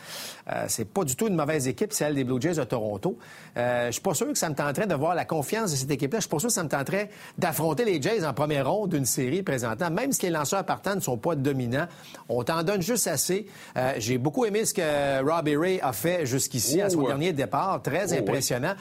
Euh, 0.52 0.66
c'est 0.68 0.86
pas 0.86 1.04
du 1.04 1.16
tout 1.16 1.28
une 1.28 1.36
mauvaise 1.36 1.68
équipe, 1.68 1.94
celle 1.94 2.16
des 2.16 2.24
Blue 2.24 2.42
Jays 2.42 2.56
de 2.56 2.63
Toronto. 2.63 3.18
Euh, 3.57 3.88
je 3.88 3.92
suis 3.92 4.02
pas 4.02 4.13
sûr 4.13 4.28
que 4.28 4.38
ça 4.38 4.50
me 4.50 4.56
tenterait 4.56 4.88
de 4.88 4.96
voir 4.96 5.16
la 5.16 5.25
confiance 5.25 5.72
de 5.72 5.75
cette 5.75 5.92
équipe-là. 5.92 6.19
Je 6.19 6.24
suis 6.24 6.30
pas 6.30 6.40
sûr 6.40 6.48
que 6.48 6.54
ça 6.54 6.63
me 6.63 6.69
tenterait 6.69 7.10
d'affronter 7.38 7.86
les 7.86 8.02
Jays 8.02 8.25
en 8.25 8.34
première 8.34 8.69
ronde 8.69 8.92
d'une 8.92 9.06
série 9.06 9.44
présentant, 9.44 9.90
même 9.90 10.12
si 10.12 10.24
les 10.24 10.31
lanceurs 10.31 10.66
partants 10.66 10.95
ne 10.95 11.02
sont 11.02 11.18
pas 11.18 11.35
dominants. 11.35 11.88
On 12.30 12.44
t'en 12.44 12.64
donne 12.64 12.81
juste 12.81 13.07
assez. 13.07 13.47
J'ai 13.97 14.18
beaucoup 14.18 14.45
aimé 14.45 14.66
ce 14.66 14.74
que 14.74 15.24
Robbie 15.24 15.57
Ray 15.57 15.80
a 15.81 15.94
fait 15.94 16.26
jusqu'ici 16.26 16.81
à 16.81 16.90
son 16.90 17.02
oh, 17.02 17.07
dernier 17.07 17.33
départ. 17.33 17.81
Très 17.81 18.14
oh, 18.14 18.18
impressionnant 18.19 18.76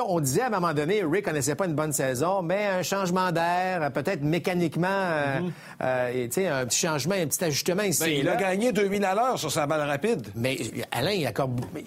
on 0.00 0.20
disait 0.20 0.42
à 0.42 0.46
un 0.46 0.50
moment 0.50 0.72
donné, 0.72 1.02
Ray 1.02 1.22
connaissait 1.22 1.54
pas 1.54 1.66
une 1.66 1.74
bonne 1.74 1.92
saison, 1.92 2.42
mais 2.42 2.66
un 2.66 2.82
changement 2.82 3.32
d'air, 3.32 3.90
peut-être 3.92 4.22
mécaniquement, 4.22 4.86
euh, 4.88 5.40
mhm. 5.40 5.52
euh, 5.82 6.24
un 6.26 6.66
petit 6.66 6.78
changement, 6.78 7.14
un 7.14 7.26
petit 7.26 7.44
ajustement 7.44 7.82
ici. 7.82 8.02
Ben, 8.02 8.12
il 8.12 8.28
a 8.28 8.36
gagné 8.36 8.72
2000 8.72 9.04
à 9.04 9.14
l'heure 9.14 9.38
sur 9.38 9.50
sa 9.50 9.66
balle 9.66 9.88
rapide. 9.88 10.28
Mais 10.34 10.56
Alain, 10.90 11.12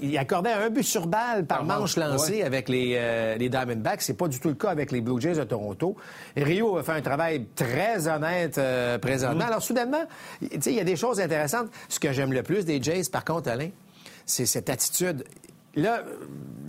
il, 0.01 0.17
accordait 0.17 0.51
un 0.51 0.69
but 0.69 0.83
sur 0.83 1.07
balle 1.07 1.45
par, 1.45 1.63
manche 1.63 1.97
lancée 1.97 2.43
avec 2.43 2.69
les, 2.69 2.93
euh, 2.95 3.35
les 3.37 3.49
Diamondbacks. 3.49 4.01
C'est 4.01 4.17
pas 4.17 4.27
du 4.27 4.39
tout 4.39 4.49
le 4.49 4.55
cas 4.55 4.69
avec 4.69 4.91
les 4.91 5.01
Blue 5.01 5.19
Jays 5.19 5.35
de 5.35 5.43
Toronto. 5.43 5.95
Rio 6.35 6.77
a 6.77 6.83
fait 6.83 6.93
un 6.93 7.01
travail 7.01 7.45
très 7.55 8.07
honnête 8.07 8.59
présentement. 9.01 9.45
Mhm. 9.45 9.49
Alors, 9.49 9.61
soudainement, 9.61 10.03
il 10.41 10.71
y 10.71 10.79
a 10.79 10.83
des 10.83 10.95
choses 10.95 11.19
intéressantes. 11.19 11.67
Ce 11.89 11.99
que 11.99 12.11
j'aime 12.11 12.33
le 12.33 12.43
plus 12.43 12.65
des 12.65 12.81
Jays, 12.81 13.09
par 13.11 13.25
contre, 13.25 13.49
Alain, 13.49 13.69
c'est 14.27 14.45
cette 14.45 14.69
attitude. 14.69 15.23
Là, 15.77 16.01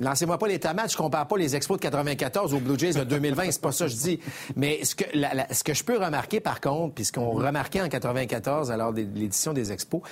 lancez-moi 0.01 0.39
pas 0.39 0.47
les 0.47 0.59
tomates, 0.59 0.93
je 0.93 0.97
compare 0.97 1.27
pas 1.27 1.39
les 1.39 1.57
expos 1.57 1.79
de 1.79 1.83
94 1.83 2.53
aux 2.53 2.61
Blue 2.61 2.79
Jays 2.79 2.93
de 2.93 3.05
2020, 3.05 3.51
c'est 3.51 3.61
pas 3.61 3.73
ça 3.73 3.87
que 3.87 3.91
je 3.91 3.97
dis. 3.97 4.21
Mais 4.55 4.85
ce 4.85 4.95
que, 4.95 5.05
ce 5.51 5.65
que 5.65 5.73
je 5.73 5.83
peux 5.83 5.99
remarquer, 5.99 6.41
par 6.41 6.61
contre, 6.61 6.95
puis 6.95 7.07
ce 7.07 7.13
qu'on 7.13 7.31
remarquait 7.31 7.81
en 7.81 7.89
94, 7.89 8.71
alors 8.71 8.93
de 8.93 9.01
l'édition 9.01 9.55
des 9.55 9.73
expos, 9.73 10.03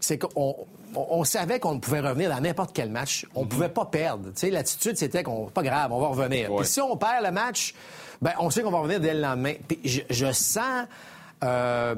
c'est 0.00 0.16
qu'on 0.16 0.56
on, 0.94 1.24
savait 1.24 1.60
qu'on 1.60 1.78
pouvait 1.78 2.00
revenir 2.00 2.30
dans 2.30 2.40
n'importe 2.40 2.70
quel 2.74 2.90
match. 2.90 3.26
On 3.34 3.42
ne 3.42 3.48
pouvait 3.48 3.68
pas 3.68 3.84
perdre. 3.84 4.30
Tu 4.30 4.40
sais, 4.40 4.50
l'attitude, 4.50 4.96
c'était 4.96 5.22
qu'on, 5.22 5.46
pas 5.46 5.62
grave, 5.62 5.92
on 5.92 6.00
va 6.00 6.08
revenir. 6.08 6.50
Puis 6.56 6.66
si 6.66 6.80
on 6.80 6.96
perd 6.96 7.24
le 7.24 7.30
match, 7.30 7.74
ben, 8.22 8.32
on 8.38 8.48
sait 8.48 8.62
qu'on 8.62 8.70
va 8.70 8.78
revenir 8.78 9.00
dès 9.00 9.12
le 9.12 9.20
lendemain. 9.20 9.52
Puis 9.68 9.80
je, 9.84 10.00
je 10.08 10.32
sens 10.32 10.86
euh, 11.44 11.94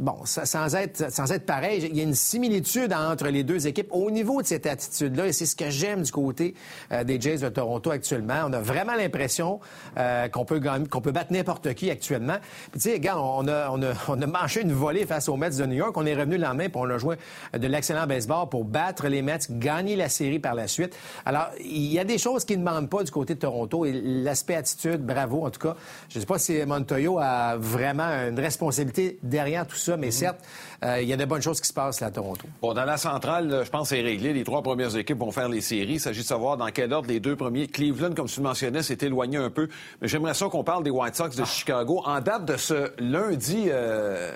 bon, 0.00 0.16
sans 0.24 0.74
être, 0.74 1.12
sans 1.12 1.30
être 1.30 1.46
pareil, 1.46 1.86
il 1.88 1.96
y 1.96 2.00
a 2.00 2.02
une 2.02 2.14
similitude 2.14 2.92
entre 2.92 3.28
les 3.28 3.44
deux 3.44 3.68
équipes 3.68 3.88
au 3.92 4.10
niveau 4.10 4.42
de 4.42 4.46
cette 4.46 4.66
attitude-là, 4.66 5.28
et 5.28 5.32
c'est 5.32 5.46
ce 5.46 5.54
que 5.54 5.70
j'aime 5.70 6.02
du 6.02 6.10
côté 6.10 6.54
euh, 6.90 7.04
des 7.04 7.20
Jays 7.20 7.38
de 7.38 7.48
Toronto 7.48 7.92
actuellement. 7.92 8.42
On 8.46 8.52
a 8.52 8.60
vraiment 8.60 8.94
l'impression 8.94 9.60
euh, 9.96 10.28
qu'on 10.28 10.44
peut 10.44 10.60
qu'on 10.90 11.00
peut 11.00 11.12
battre 11.12 11.32
n'importe 11.32 11.72
qui 11.74 11.90
actuellement. 11.90 12.38
Puis, 12.72 12.80
tu 12.80 12.88
sais, 12.88 12.94
regarde, 12.94 13.20
on 13.22 13.46
a, 13.46 13.70
on, 13.70 13.80
a, 13.82 13.92
on 14.08 14.20
a 14.20 14.26
manché 14.26 14.62
une 14.62 14.72
volée 14.72 15.06
face 15.06 15.28
aux 15.28 15.36
Mets 15.36 15.50
de 15.50 15.66
New 15.66 15.76
York. 15.76 15.96
On 15.96 16.06
est 16.06 16.14
revenu 16.14 16.36
le 16.36 16.42
lendemain, 16.42 16.68
puis 16.68 16.80
on 16.82 16.90
a 16.90 16.98
joué 16.98 17.16
de 17.56 17.66
l'excellent 17.68 18.06
baseball 18.06 18.48
pour 18.48 18.64
battre 18.64 19.06
les 19.06 19.22
Mets, 19.22 19.38
gagner 19.50 19.94
la 19.94 20.08
série 20.08 20.40
par 20.40 20.54
la 20.54 20.66
suite. 20.66 20.96
Alors, 21.24 21.50
il 21.60 21.92
y 21.92 21.98
a 22.00 22.04
des 22.04 22.18
choses 22.18 22.44
qui 22.44 22.56
ne 22.56 22.64
demandent 22.64 22.90
pas 22.90 23.04
du 23.04 23.10
côté 23.12 23.34
de 23.34 23.40
Toronto, 23.40 23.84
et 23.84 23.92
l'aspect 23.92 24.56
attitude, 24.56 25.04
bravo, 25.04 25.46
en 25.46 25.50
tout 25.50 25.60
cas. 25.60 25.76
Je 26.08 26.18
ne 26.18 26.20
sais 26.20 26.26
pas 26.26 26.38
si 26.38 26.64
Montoyo 26.66 27.18
a 27.20 27.56
vraiment 27.56 28.08
une 28.08 28.40
responsabilité 28.40 28.63
responsabilité 28.66 29.18
derrière 29.22 29.66
tout 29.66 29.76
ça, 29.76 29.96
mais 29.96 30.06
mhm. 30.06 30.12
certes, 30.12 30.40
euh, 30.84 31.00
il 31.00 31.08
y 31.08 31.12
a 31.12 31.16
de 31.16 31.24
bonnes 31.24 31.42
choses 31.42 31.60
qui 31.60 31.68
se 31.68 31.72
passent 31.72 32.00
là 32.00 32.08
à 32.08 32.10
Toronto. 32.10 32.46
Bon, 32.60 32.74
dans 32.74 32.84
la 32.84 32.96
centrale, 32.96 33.62
je 33.64 33.70
pense 33.70 33.90
que 33.90 33.96
c'est 33.96 34.02
réglé. 34.02 34.32
Les 34.32 34.44
trois 34.44 34.62
premières 34.62 34.96
équipes 34.96 35.18
vont 35.18 35.30
faire 35.30 35.48
les 35.48 35.60
séries. 35.60 35.94
Il 35.94 36.00
s'agit 36.00 36.20
de 36.20 36.26
savoir 36.26 36.56
dans 36.56 36.68
quel 36.68 36.92
ordre 36.92 37.08
les 37.08 37.20
deux 37.20 37.36
premiers. 37.36 37.66
Cleveland, 37.66 38.14
comme 38.14 38.26
tu 38.26 38.40
le 38.40 38.46
mentionnais, 38.46 38.82
s'est 38.82 38.98
éloigné 39.02 39.36
un 39.36 39.50
peu. 39.50 39.68
Mais 40.00 40.08
j'aimerais 40.08 40.34
ça 40.34 40.46
qu'on 40.48 40.64
parle 40.64 40.84
des 40.84 40.90
White 40.90 41.14
Sox 41.14 41.36
de 41.36 41.42
ah. 41.42 41.46
Chicago. 41.46 42.02
En 42.04 42.20
date 42.20 42.44
de 42.44 42.56
ce 42.56 42.92
lundi, 42.98 43.66
euh, 43.68 44.32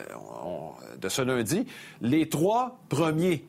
de 1.00 1.08
ce 1.08 1.22
lundi, 1.22 1.66
les 2.00 2.28
trois 2.28 2.78
premiers 2.88 3.44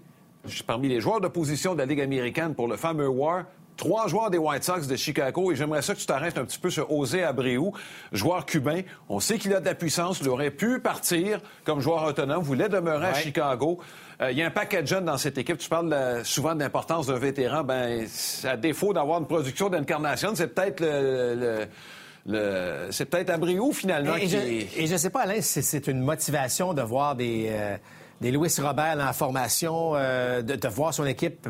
parmi 0.65 0.87
les 0.87 1.01
joueurs 1.01 1.21
de 1.21 1.27
position 1.27 1.73
de 1.73 1.79
la 1.79 1.85
Ligue 1.85 2.01
américaine 2.01 2.55
pour 2.55 2.67
le 2.67 2.77
fameux 2.77 3.07
War 3.07 3.43
trois 3.79 4.07
joueurs 4.07 4.29
des 4.29 4.37
White 4.37 4.63
Sox 4.63 4.87
de 4.87 4.95
Chicago 4.95 5.51
et 5.51 5.55
j'aimerais 5.55 5.81
ça 5.81 5.95
que 5.95 5.99
tu 5.99 6.05
t'arrêtes 6.05 6.37
un 6.37 6.45
petit 6.45 6.59
peu 6.59 6.69
sur 6.69 6.87
José 6.89 7.23
Abreu, 7.23 7.71
joueur 8.11 8.45
cubain. 8.45 8.81
On 9.07 9.19
sait 9.19 9.39
qu'il 9.39 9.55
a 9.55 9.59
de 9.59 9.65
la 9.65 9.73
puissance, 9.73 10.19
il 10.21 10.29
aurait 10.29 10.51
pu 10.51 10.79
partir 10.79 11.39
comme 11.63 11.79
joueur 11.79 12.03
autonome, 12.03 12.43
voulait 12.43 12.69
demeurer 12.69 13.07
à 13.07 13.13
Chicago. 13.13 13.79
Euh, 14.21 14.31
il 14.31 14.37
y 14.37 14.43
a 14.43 14.47
un 14.47 14.51
paquet 14.51 14.81
de 14.81 14.87
jeunes 14.87 15.05
dans 15.05 15.17
cette 15.17 15.37
équipe. 15.37 15.57
Tu 15.57 15.69
parles 15.69 15.91
euh, 15.93 16.23
souvent 16.25 16.53
de 16.53 16.59
l'importance 16.59 17.07
d'un 17.07 17.17
vétéran. 17.17 17.63
Ben, 17.63 18.05
à 18.43 18.57
défaut 18.57 18.93
d'avoir 18.93 19.19
une 19.19 19.27
production 19.27 19.69
d'incarnation, 19.69 20.35
c'est 20.35 20.53
peut-être 20.53 20.81
le, 20.81 21.67
c'est 22.91 23.05
peut-être 23.05 23.29
Abreu, 23.29 23.71
finalement. 23.71 24.17
Et, 24.17 24.27
qui... 24.27 24.85
je, 24.85 24.91
ne 24.91 24.97
sais 24.97 25.09
pas, 25.09 25.21
Alain, 25.21 25.41
si 25.41 25.63
c'est 25.63 25.87
une 25.87 26.01
motivation 26.01 26.73
de 26.73 26.81
voir 26.81 27.15
des, 27.15 27.47
euh, 27.49 27.77
des 28.19 28.31
Louis 28.31 28.51
Robert 28.59 28.99
en 28.99 29.13
formation, 29.13 29.93
de, 29.93 30.41
de, 30.41 30.67
voir 30.67 30.93
son 30.93 31.05
équipe 31.05 31.47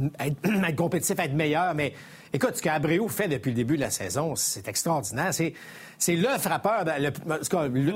être, 0.20 0.76
compétitif, 0.76 1.18
être 1.18 1.34
meilleur. 1.34 1.74
Mais 1.74 1.92
écoute, 2.32 2.56
ce 2.56 2.62
qu'Abreu 2.62 3.06
fait 3.08 3.28
depuis 3.28 3.50
le 3.50 3.56
début 3.56 3.76
de 3.76 3.82
la 3.82 3.90
saison, 3.90 4.34
c'est 4.36 4.68
extraordinaire. 4.68 5.32
C'est, 5.32 5.54
c'est 5.98 6.16
le 6.16 6.28
frappeur, 6.38 6.84
le, 6.84 7.10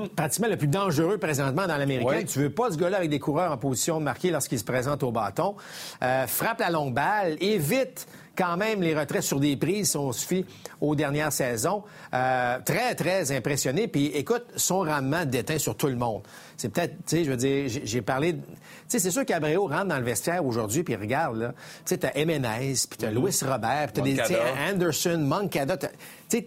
pratiquement 0.07 0.49
le 0.49 0.57
plus 0.57 0.69
dangereux 0.69 1.19
présentement 1.19 1.67
dans 1.67 1.77
l'Américain. 1.77 2.23
Tu 2.25 2.39
veux 2.39 2.51
pas 2.51 2.71
ce 2.71 2.77
gars-là 2.77 2.99
avec 2.99 3.11
des 3.11 3.19
coureurs 3.19 3.53
en 3.53 3.57
position 3.57 3.99
de 3.99 4.05
marquer 4.05 4.31
lorsqu'il 4.31 4.59
se 4.59 4.65
présente 4.65 5.03
au 5.03 5.11
bâton. 5.11 5.57
Euh, 6.03 6.27
frappe 6.27 6.61
la 6.61 6.71
longue 6.71 6.95
balle, 6.95 7.37
évite 7.41 8.07
quand 8.37 8.57
même 8.57 8.83
les 8.83 8.95
retraits 8.95 9.23
sur 9.23 9.41
des 9.41 9.57
prises 9.57 9.91
si 9.91 9.97
on 9.97 10.13
se 10.13 10.27
fie 10.27 10.45
aux 10.81 10.95
dernières 10.95 11.33
saisons. 11.33 11.83
Euh, 12.13 12.59
très, 12.65 12.95
très 12.95 13.33
impressionné. 13.33 13.89
Puis 13.89 14.07
écoute, 14.09 14.45
son 14.57 14.81
rendement 14.81 15.25
déteint 15.25 15.59
sur 15.59 15.77
tout 15.77 15.89
le 15.89 15.97
monde. 15.97 16.23
C'est 16.57 16.69
peut-être, 16.69 16.95
tu 16.99 17.03
sais, 17.07 17.25
je 17.25 17.31
veux 17.31 17.37
dire, 17.37 17.65
j'ai 17.67 18.03
parlé... 18.03 18.35
Tu 18.35 18.41
sais, 18.89 18.99
c'est 18.99 19.11
sûr 19.11 19.25
qu'Abreu 19.25 19.59
rentre 19.59 19.87
dans 19.87 19.99
le 19.99 20.05
vestiaire 20.05 20.45
aujourd'hui, 20.45 20.83
puis 20.83 20.97
regarde, 20.97 21.37
là, 21.37 21.49
tu 21.49 21.57
sais, 21.87 21.99
t'as 21.99 22.13
Emenez, 22.15 22.75
puis 22.89 22.99
t'as 22.99 23.11
mm 23.11 23.15
Louis 23.15 23.39
Robert, 23.43 23.89
puis 23.93 24.15
t'as 24.17 24.26
des, 24.26 24.26
Anderson, 24.71 25.19
Moncada, 25.19 25.77
tu 25.77 25.87
sais, 26.29 26.45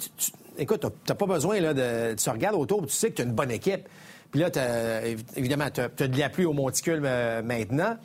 écoute, 0.58 0.86
t'as 1.06 1.16
pas 1.16 1.26
besoin, 1.26 1.60
là, 1.60 1.74
de... 1.74 2.16
Tu 2.16 2.30
regardes 2.30 2.56
autour, 2.56 2.86
tu 2.86 2.94
sais 2.94 3.10
que 3.12 3.18
t'as 3.18 3.24
une 3.24 3.34
bonne 3.34 3.52
équipe. 3.52 3.88
Puis 4.32 4.40
là, 4.42 4.50
as, 4.56 5.06
évidemment, 5.36 5.70
tu 5.74 5.82
as, 5.82 6.08
de 6.08 6.20
l'appui 6.20 6.46
au 6.46 6.54
monticule 6.54 7.02
euh, 7.06 7.42
maintenant. 7.42 7.98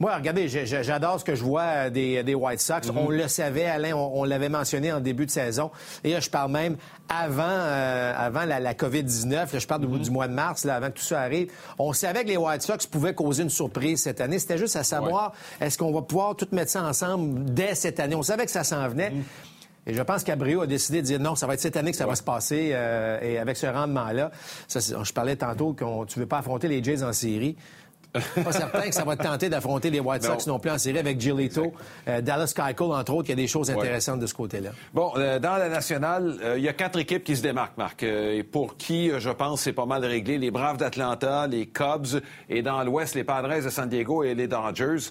Moi, 0.00 0.16
regardez, 0.16 0.48
j'adore 0.48 1.20
ce 1.20 1.24
que 1.26 1.34
je 1.34 1.44
vois 1.44 1.90
des, 1.90 2.22
des 2.22 2.34
White 2.34 2.60
Sox. 2.60 2.88
Mm-hmm. 2.88 2.96
On 2.96 3.10
le 3.10 3.28
savait, 3.28 3.66
Alain, 3.66 3.94
on, 3.94 4.24
l'avait 4.24 4.48
mentionné 4.48 4.90
en 4.90 4.98
début 4.98 5.26
de 5.26 5.30
saison. 5.30 5.70
Et 6.04 6.12
là, 6.12 6.20
je 6.20 6.30
parle 6.30 6.50
même 6.50 6.78
avant, 7.10 7.42
euh, 7.46 8.14
avant 8.16 8.46
la, 8.46 8.72
COVID-19. 8.72 9.58
Je 9.58 9.66
parle 9.66 9.84
mm-hmm. 9.84 10.00
du 10.00 10.10
mois 10.10 10.26
de 10.26 10.32
mars, 10.32 10.64
là, 10.64 10.76
avant 10.76 10.86
que 10.86 10.98
tout 10.98 11.04
ça 11.04 11.20
arrive. 11.20 11.52
On 11.78 11.92
savait 11.92 12.24
que 12.24 12.28
les 12.28 12.38
White 12.38 12.62
Sox 12.62 12.86
pouvaient 12.90 13.12
causer 13.12 13.42
une 13.42 13.50
surprise 13.50 14.00
cette 14.00 14.22
année. 14.22 14.38
C'était 14.38 14.56
juste 14.56 14.76
à 14.76 14.84
savoir, 14.84 15.34
est-ce 15.60 15.76
qu'on 15.76 15.92
va 15.92 16.00
pouvoir 16.00 16.34
tout 16.34 16.48
mettre 16.52 16.70
ça 16.70 16.82
ensemble 16.82 17.52
dès 17.52 17.74
cette 17.74 18.00
année? 18.00 18.14
On 18.14 18.22
savait 18.22 18.46
que 18.46 18.52
ça 18.52 18.64
s'en 18.64 18.88
venait. 18.88 19.10
Mm-hmm. 19.10 19.50
Et 19.86 19.94
je 19.94 20.02
pense 20.02 20.24
qu'Abreu 20.24 20.62
a 20.62 20.66
décidé 20.66 21.02
de 21.02 21.06
dire 21.06 21.20
non, 21.20 21.34
ça 21.34 21.46
va 21.46 21.54
être 21.54 21.60
cette 21.60 21.76
année 21.76 21.90
que 21.90 21.96
ça 21.96 22.06
va 22.06 22.14
se 22.14 22.22
passer. 22.22 22.70
Euh, 22.72 23.18
et 23.22 23.38
avec 23.38 23.56
ce 23.56 23.66
rendement-là, 23.66 24.30
je 24.68 25.12
parlais 25.12 25.36
tantôt 25.36 25.74
qu'on 25.74 26.04
tu 26.06 26.18
veux 26.20 26.26
pas 26.26 26.38
affronter 26.38 26.68
les 26.68 26.82
Jays 26.82 27.02
en 27.02 27.12
série 27.12 27.56
pas 28.44 28.52
certain 28.52 28.82
que 28.82 28.94
ça 28.94 29.04
va 29.04 29.16
te 29.16 29.22
tenter 29.22 29.48
d'affronter 29.48 29.90
les 29.90 30.00
White 30.00 30.24
Sox 30.24 30.46
non. 30.46 30.58
plus 30.58 30.70
en 30.70 30.78
série 30.78 30.98
avec 30.98 31.20
Giolito, 31.20 31.72
euh, 32.08 32.20
Dallas 32.20 32.52
Keuchel, 32.54 32.92
entre 32.92 33.14
autres. 33.14 33.28
Il 33.28 33.30
y 33.30 33.32
a 33.32 33.36
des 33.36 33.46
choses 33.46 33.70
intéressantes 33.70 34.20
de 34.20 34.26
ce 34.26 34.34
côté-là. 34.34 34.70
Bon, 34.92 35.12
euh, 35.16 35.38
dans 35.38 35.56
la 35.56 35.68
nationale, 35.68 36.36
euh, 36.42 36.58
il 36.58 36.64
y 36.64 36.68
a 36.68 36.72
quatre 36.72 36.98
équipes 36.98 37.22
qui 37.22 37.36
se 37.36 37.42
démarquent, 37.42 37.76
Marc, 37.76 38.02
et 38.02 38.42
pour 38.42 38.76
qui, 38.76 39.10
je 39.18 39.30
pense, 39.30 39.62
c'est 39.62 39.72
pas 39.72 39.86
mal 39.86 40.04
réglé. 40.04 40.38
Les 40.38 40.50
Braves 40.50 40.78
d'Atlanta, 40.78 41.46
les 41.46 41.66
Cubs, 41.66 42.20
et 42.48 42.62
dans 42.62 42.82
l'Ouest, 42.82 43.14
les 43.14 43.24
Padres 43.24 43.62
de 43.62 43.70
San 43.70 43.88
Diego 43.88 44.24
et 44.24 44.34
les 44.34 44.48
Dodgers. 44.48 45.10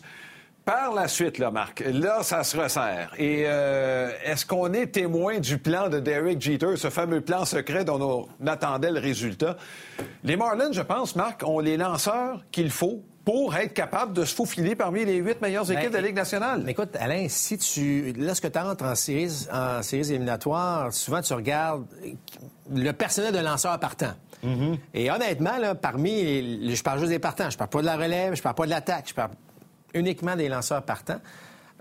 Par 0.70 0.94
la 0.94 1.08
suite, 1.08 1.40
là, 1.40 1.50
Marc, 1.50 1.84
là, 1.84 2.22
ça 2.22 2.44
se 2.44 2.56
resserre. 2.56 3.12
Et 3.18 3.46
euh, 3.48 4.12
est-ce 4.24 4.46
qu'on 4.46 4.72
est 4.72 4.86
témoin 4.86 5.40
du 5.40 5.58
plan 5.58 5.90
de 5.90 6.00
Derek 6.00 6.40
Jeter, 6.40 6.76
ce 6.76 6.92
fameux 6.92 7.22
plan 7.22 7.44
secret 7.44 7.84
dont 7.84 8.28
on 8.40 8.46
attendait 8.46 8.92
le 8.92 9.00
résultat? 9.00 9.58
Les 10.24 10.36
Marlins, 10.36 10.72
je 10.72 10.84
pense, 10.84 11.16
Marc, 11.16 11.42
ont 11.44 11.58
les 11.58 11.76
lanceurs 11.76 12.44
qu'il 12.52 12.70
faut 12.70 13.02
pour 13.26 13.56
être 13.56 13.74
capable 13.74 14.14
de 14.14 14.24
se 14.24 14.36
faufiler 14.36 14.76
parmi 14.76 15.06
les 15.06 15.16
huit 15.16 15.42
meilleures 15.42 15.72
équipes 15.72 15.90
de 15.90 15.96
la 15.96 16.02
Ligue 16.02 16.16
nationale. 16.16 16.62
Mais 16.64 16.74
écoute, 16.74 16.96
Alain, 17.00 17.26
si 17.30 17.58
tu. 17.58 18.14
Lorsque 18.16 18.52
tu 18.52 18.60
entres 18.60 18.84
en 18.84 18.94
séries, 18.94 19.48
en 19.52 19.82
séries 19.82 20.12
éliminatoires, 20.12 20.94
souvent 20.94 21.24
tu 21.24 21.34
regardes 21.34 21.88
le 22.72 22.92
personnel 22.92 23.34
de 23.34 23.40
lanceurs 23.40 23.80
partant. 23.80 24.14
Mm-hmm. 24.46 24.78
Et 24.94 25.10
honnêtement, 25.10 25.58
là, 25.58 25.74
parmi. 25.74 26.72
Je 26.76 26.84
parle 26.84 27.00
juste 27.00 27.10
des 27.10 27.18
partants. 27.18 27.50
Je 27.50 27.58
parle 27.58 27.72
pas 27.72 27.82
de 27.82 27.88
la 27.88 27.98
relève, 27.98 28.36
je 28.36 28.42
parle 28.44 28.56
pas 28.56 28.66
de 28.66 28.70
l'attaque, 28.70 29.06
je 29.10 29.16
parle 29.16 29.32
uniquement 29.94 30.36
des 30.36 30.50
lanceurs 30.50 30.84
partants, 30.84 31.20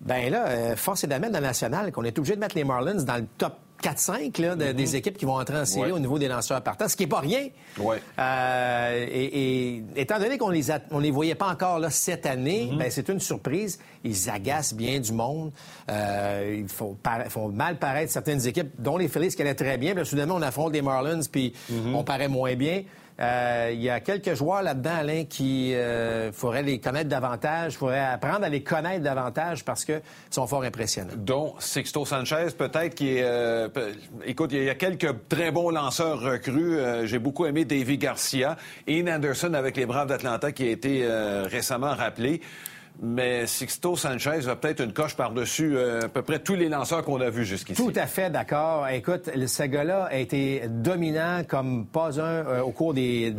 ben 0.01 0.31
là, 0.31 0.47
euh, 0.49 0.77
force 0.77 1.05
est 1.05 1.07
d'admettre 1.09 1.33
dans 1.33 1.41
le 1.41 1.47
national 1.47 1.93
qu'on 1.93 2.05
est 2.05 2.17
obligé 2.19 2.35
de 2.37 2.41
mettre 2.41 2.57
les 2.57 2.65
Marlins 2.65 3.03
dans 3.03 3.17
le 3.17 3.27
top 3.37 3.55
4-5 3.83 4.41
là, 4.43 4.57
des 4.57 4.73
mm-hmm. 4.73 4.97
équipes 4.97 5.17
qui 5.17 5.25
vont 5.25 5.39
entrer 5.39 5.57
en 5.57 5.65
série 5.65 5.93
au 5.93 5.99
niveau 5.99 6.19
des 6.19 6.29
lanceurs 6.29 6.61
partants, 6.63 6.89
ce 6.89 6.97
qui 6.97 7.05
n'est 7.05 7.09
pas 7.09 7.21
rien. 7.21 7.49
Ouais. 7.79 8.03
Euh, 8.19 9.07
et, 9.09 9.83
étant 9.95 10.19
donné 10.19 10.37
qu'on 10.37 10.51
les 10.51 10.67
on 10.91 10.99
les 10.99 11.11
voyait 11.11 11.37
pas 11.37 11.49
encore 11.49 11.79
là, 11.79 11.91
cette 11.91 12.27
année, 12.27 12.67
mm-hmm. 12.67 12.79
ben, 12.79 12.91
c'est 12.91 13.09
une 13.09 13.21
surprise. 13.21 13.79
Ils 14.05 14.31
agacent 14.31 14.75
bien 14.75 14.99
du 14.99 15.13
monde. 15.13 15.53
Euh, 15.91 16.57
ils 16.61 16.69
font, 16.69 16.97
font, 17.29 17.49
mal 17.49 17.79
paraître 17.79 18.13
certaines 18.13 18.47
équipes, 18.47 18.71
dont 18.79 18.97
les 18.97 19.09
Phillies 19.09 19.35
qui 19.35 19.43
allaient 19.43 19.55
très 19.55 19.79
bien. 19.79 19.95
Puis 19.95 20.07
soudainement, 20.07 20.37
on 20.37 20.43
affronte 20.43 20.73
les 20.73 20.83
Marlins, 20.83 21.21
puis 21.31 21.53
mm-hmm. 21.71 21.95
on 21.95 22.05
paraît 22.05 22.29
moins 22.29 22.55
bien. 22.57 22.83
Euh, 23.21 23.71
il 23.73 23.83
y 23.83 23.91
a 23.91 24.01
quelques 24.01 24.35
joueurs 24.35 24.63
là-dedans, 24.63 24.95
Alain, 25.01 25.25
qui 25.25 25.75
euh, 25.75 26.31
faudrait 26.31 26.63
les 26.63 26.79
connaître 26.79 27.09
davantage, 27.09 27.77
faudrait 27.77 27.99
apprendre 27.99 28.45
à 28.45 28.49
les 28.49 28.63
connaître 28.63 29.03
davantage 29.03 29.65
parce 29.65 29.85
qu'ils 29.85 30.03
sont 30.31 30.47
fort 30.47 30.63
impressionnants. 30.63 31.15
Dont 31.17 31.55
Sixto 31.59 32.05
Sanchez, 32.05 32.49
peut-être, 32.57 32.95
qui 32.95 33.17
est... 33.17 33.23
Euh, 33.25 33.69
écoute, 34.25 34.53
il 34.53 34.63
y 34.63 34.71
a 34.71 34.77
quelques 34.77 35.29
très 35.29 35.51
bons 35.51 35.71
lanceurs 35.71 36.21
recrues. 36.21 36.79
Euh, 36.79 37.07
j'ai 37.07 37.19
beaucoup 37.19 37.47
aimé 37.47 37.65
Davy 37.65 37.99
Garcia. 37.99 38.57
Ian 38.87 39.09
Anderson 39.09 39.53
avec 39.55 39.77
les 39.77 39.87
Braves 39.87 40.09
d'Atlanta 40.09 40.53
qui 40.53 40.69
a 40.69 40.71
été 40.71 41.07
récemment 41.47 41.95
rappelé 41.95 42.41
mais 43.01 43.47
Sixto 43.47 43.97
Sanchez 43.97 44.49
a 44.49 44.57
peut-être 44.57 44.81
une 44.83 44.93
coche 44.93 45.15
par-dessus 45.15 45.77
euh, 45.77 46.03
à 46.03 46.09
peu 46.09 46.23
près 46.23 46.41
tous 46.41 46.55
les 46.55 46.69
lanceurs 46.69 47.05
qu'on 47.05 47.21
a 47.21 47.31
vus 47.31 47.45
jusqu'ici. 47.45 47.81
Tout 47.81 47.93
à 47.95 48.07
fait 48.07 48.31
d'accord. 48.31 48.89
Écoute, 48.89 49.31
ce 49.47 49.63
gars-là 49.63 50.05
a 50.11 50.17
été 50.17 50.63
dominant 50.69 51.43
comme 51.47 51.87
pas 51.87 52.21
un 52.21 52.45
euh, 52.47 52.61
au 52.61 52.73
cours 52.73 52.95
des, 52.95 53.31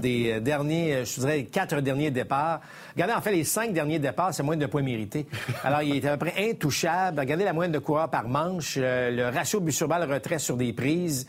derniers, 0.42 1.04
je 1.04 1.20
dirais, 1.20 1.44
quatre 1.44 1.82
derniers 1.82 2.12
départs. 2.12 2.62
Regardez, 2.96 3.14
en 3.14 3.22
fait, 3.22 3.32
les 3.32 3.44
cinq 3.44 3.74
derniers 3.74 4.00
départs, 4.00 4.34
c'est 4.34 4.44
moins 4.44 4.58
de 4.58 4.66
points 4.66 4.82
mérités. 4.82 5.26
Alors, 5.64 5.82
il 5.82 5.96
est 5.96 6.08
à 6.08 6.18
peu 6.18 6.28
près 6.28 6.50
intouchable. 6.50 7.20
Regardez 7.20 7.44
la 7.44 7.54
moyenne 7.54 7.74
de 7.74 7.80
coureurs 7.80 8.10
par 8.10 8.28
manche, 8.28 8.76
euh, 8.78 9.12
le 9.12 9.36
ratio 9.36 9.60
but 9.60 9.72
sur 9.72 9.88
balle 9.88 10.10
retrait 10.10 10.40
sur 10.40 10.56
des 10.56 10.74
prises. 10.74 11.28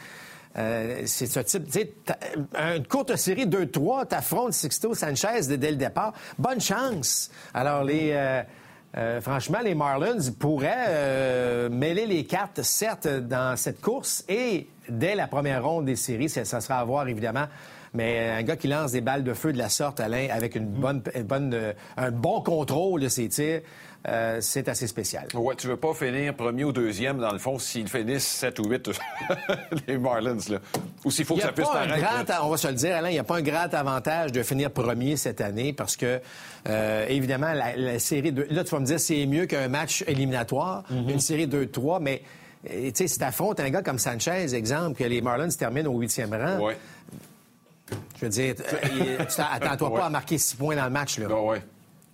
Euh, 0.58 1.02
c'est 1.06 1.26
ce 1.26 1.40
type. 1.58 2.12
Une 2.54 2.86
courte 2.86 3.14
série 3.16 3.46
2-3, 3.46 4.06
t'affrontes 4.06 4.52
Sixto 4.52 4.94
Sanchez 4.94 5.56
dès 5.56 5.70
le 5.70 5.76
départ. 5.76 6.12
Bonne 6.38 6.60
chance. 6.60 7.30
Alors, 7.54 7.84
les. 7.84 8.12
Euh, 8.12 8.42
euh, 8.96 9.20
franchement, 9.20 9.60
les 9.62 9.76
Marlins 9.76 10.32
pourraient 10.36 11.68
mêler 11.70 12.06
les 12.06 12.24
cartes, 12.24 12.62
certes, 12.62 13.06
dans 13.06 13.56
cette 13.56 13.80
course 13.80 14.24
et 14.28 14.66
dès 14.90 15.14
la 15.14 15.26
première 15.26 15.64
ronde 15.64 15.84
des 15.86 15.96
séries, 15.96 16.28
ça, 16.28 16.44
sera 16.44 16.78
à 16.78 16.84
voir 16.84 17.08
évidemment. 17.08 17.46
Mais 17.92 18.28
un 18.30 18.42
gars 18.42 18.56
qui 18.56 18.68
lance 18.68 18.92
des 18.92 19.00
balles 19.00 19.24
de 19.24 19.34
feu 19.34 19.52
de 19.52 19.58
la 19.58 19.68
sorte, 19.68 19.98
Alain, 19.98 20.28
avec 20.30 20.54
une 20.54 20.66
bonne, 20.66 21.02
bonne, 21.24 21.52
euh, 21.54 21.72
un 21.96 22.12
bon 22.12 22.40
contrôle 22.40 23.00
de 23.00 23.08
ses 23.08 23.28
tirs, 23.28 23.62
euh, 24.08 24.38
c'est 24.40 24.68
assez 24.68 24.86
spécial. 24.86 25.26
Ouais, 25.34 25.54
tu 25.56 25.66
veux 25.66 25.76
pas 25.76 25.92
finir 25.92 26.34
premier 26.34 26.64
ou 26.64 26.72
deuxième, 26.72 27.18
dans 27.18 27.32
le 27.32 27.38
fond, 27.38 27.58
s'ils 27.58 27.88
finissent 27.88 28.26
7 28.26 28.58
ou 28.60 28.64
8, 28.64 28.90
les 29.88 29.98
Marlins, 29.98 30.38
là. 30.48 30.58
Ou 31.04 31.10
s'il 31.10 31.26
faut 31.26 31.34
que 31.34 31.42
ça 31.42 31.52
puisse 31.52 31.68
paraître. 31.68 32.32
on 32.42 32.48
va 32.48 32.56
se 32.56 32.68
le 32.68 32.74
dire, 32.74 32.96
Alain, 32.96 33.10
il 33.10 33.14
n'y 33.14 33.18
a 33.18 33.24
pas 33.24 33.36
un 33.36 33.42
grand 33.42 33.74
avantage 33.74 34.32
de 34.32 34.42
finir 34.42 34.70
premier 34.70 35.16
cette 35.16 35.42
année 35.42 35.74
parce 35.74 35.96
que, 35.96 36.20
euh, 36.68 37.06
évidemment, 37.08 37.52
la, 37.52 37.98
série... 37.98 38.32
De... 38.32 38.46
Là, 38.50 38.64
tu 38.64 38.70
vas 38.70 38.80
me 38.80 38.86
dire, 38.86 38.98
c'est 38.98 39.26
mieux 39.26 39.44
qu'un 39.44 39.68
match 39.68 40.02
éliminatoire, 40.06 40.84
mm-hmm. 40.90 41.10
une 41.10 41.20
série 41.20 41.46
2-3, 41.46 42.00
mais... 42.00 42.22
Tu 42.66 42.92
sais, 42.94 43.08
si 43.08 43.18
t'affrontes 43.18 43.60
un 43.60 43.70
gars 43.70 43.82
comme 43.82 43.98
Sanchez, 43.98 44.54
exemple, 44.54 44.98
que 44.98 45.04
les 45.04 45.22
Marlins 45.22 45.48
terminent 45.48 45.90
au 45.90 45.98
huitième 45.98 46.34
rang, 46.34 46.66
ouais. 46.66 46.76
je 48.16 48.26
veux 48.26 48.28
dire, 48.28 48.54
attends-toi 49.38 49.94
pas 49.94 50.06
à 50.06 50.10
marquer 50.10 50.36
six 50.36 50.56
points 50.56 50.76
dans 50.76 50.84
le 50.84 50.90
match. 50.90 51.18
Là. 51.18 51.28
Ben 51.28 51.40
ouais. 51.40 51.62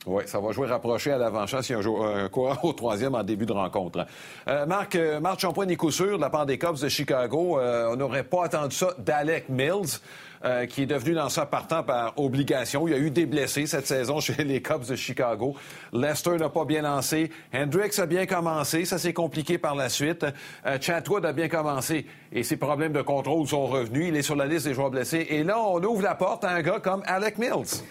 Oui, 0.06 0.22
ça 0.26 0.38
va 0.38 0.52
jouer 0.52 0.68
rapproché 0.68 1.10
à 1.10 1.18
l'avant-champ 1.18 1.58
y 1.68 1.74
a 1.74 1.78
un, 1.78 2.28
coureur 2.28 2.64
au 2.64 2.72
troisième 2.72 3.16
en 3.16 3.24
début 3.24 3.44
de 3.44 3.52
rencontre. 3.52 4.06
Euh, 4.46 4.64
Marc, 4.64 4.94
euh, 4.94 5.18
Marc 5.18 5.40
Champoin 5.40 5.66
coup 5.76 5.90
sûr 5.90 6.16
de 6.16 6.22
la 6.22 6.30
part 6.30 6.46
des 6.46 6.58
Cubs 6.58 6.78
de 6.78 6.88
Chicago. 6.88 7.58
Euh, 7.58 7.90
on 7.92 7.96
n'aurait 7.96 8.22
pas 8.22 8.44
attendu 8.44 8.74
ça 8.74 8.94
d'Alec 8.98 9.48
Mills. 9.48 9.98
Euh, 10.44 10.66
qui 10.66 10.82
est 10.82 10.86
devenu 10.86 11.12
lanceur 11.12 11.48
partant 11.48 11.82
par 11.82 12.12
obligation. 12.18 12.86
Il 12.86 12.90
y 12.90 12.94
a 12.94 12.98
eu 12.98 13.10
des 13.10 13.24
blessés 13.24 13.66
cette 13.66 13.86
saison 13.86 14.20
chez 14.20 14.44
les 14.44 14.60
Cubs 14.60 14.86
de 14.86 14.94
Chicago. 14.94 15.54
Lester 15.94 16.36
n'a 16.36 16.50
pas 16.50 16.66
bien 16.66 16.82
lancé. 16.82 17.30
Hendricks 17.54 17.98
a 17.98 18.06
bien 18.06 18.26
commencé. 18.26 18.84
Ça 18.84 18.98
s'est 18.98 19.14
compliqué 19.14 19.56
par 19.56 19.74
la 19.74 19.88
suite. 19.88 20.26
Euh, 20.66 20.78
Chatwood 20.78 21.24
a 21.24 21.32
bien 21.32 21.48
commencé 21.48 22.06
et 22.32 22.42
ses 22.42 22.58
problèmes 22.58 22.92
de 22.92 23.02
contrôle 23.02 23.46
sont 23.46 23.66
revenus. 23.66 24.08
Il 24.08 24.16
est 24.16 24.22
sur 24.22 24.36
la 24.36 24.46
liste 24.46 24.66
des 24.66 24.74
joueurs 24.74 24.90
blessés. 24.90 25.26
Et 25.30 25.42
là, 25.42 25.58
on 25.58 25.82
ouvre 25.82 26.02
la 26.02 26.14
porte 26.14 26.44
à 26.44 26.50
un 26.50 26.60
gars 26.60 26.80
comme 26.80 27.02
Alec 27.06 27.38
Mills. 27.38 27.82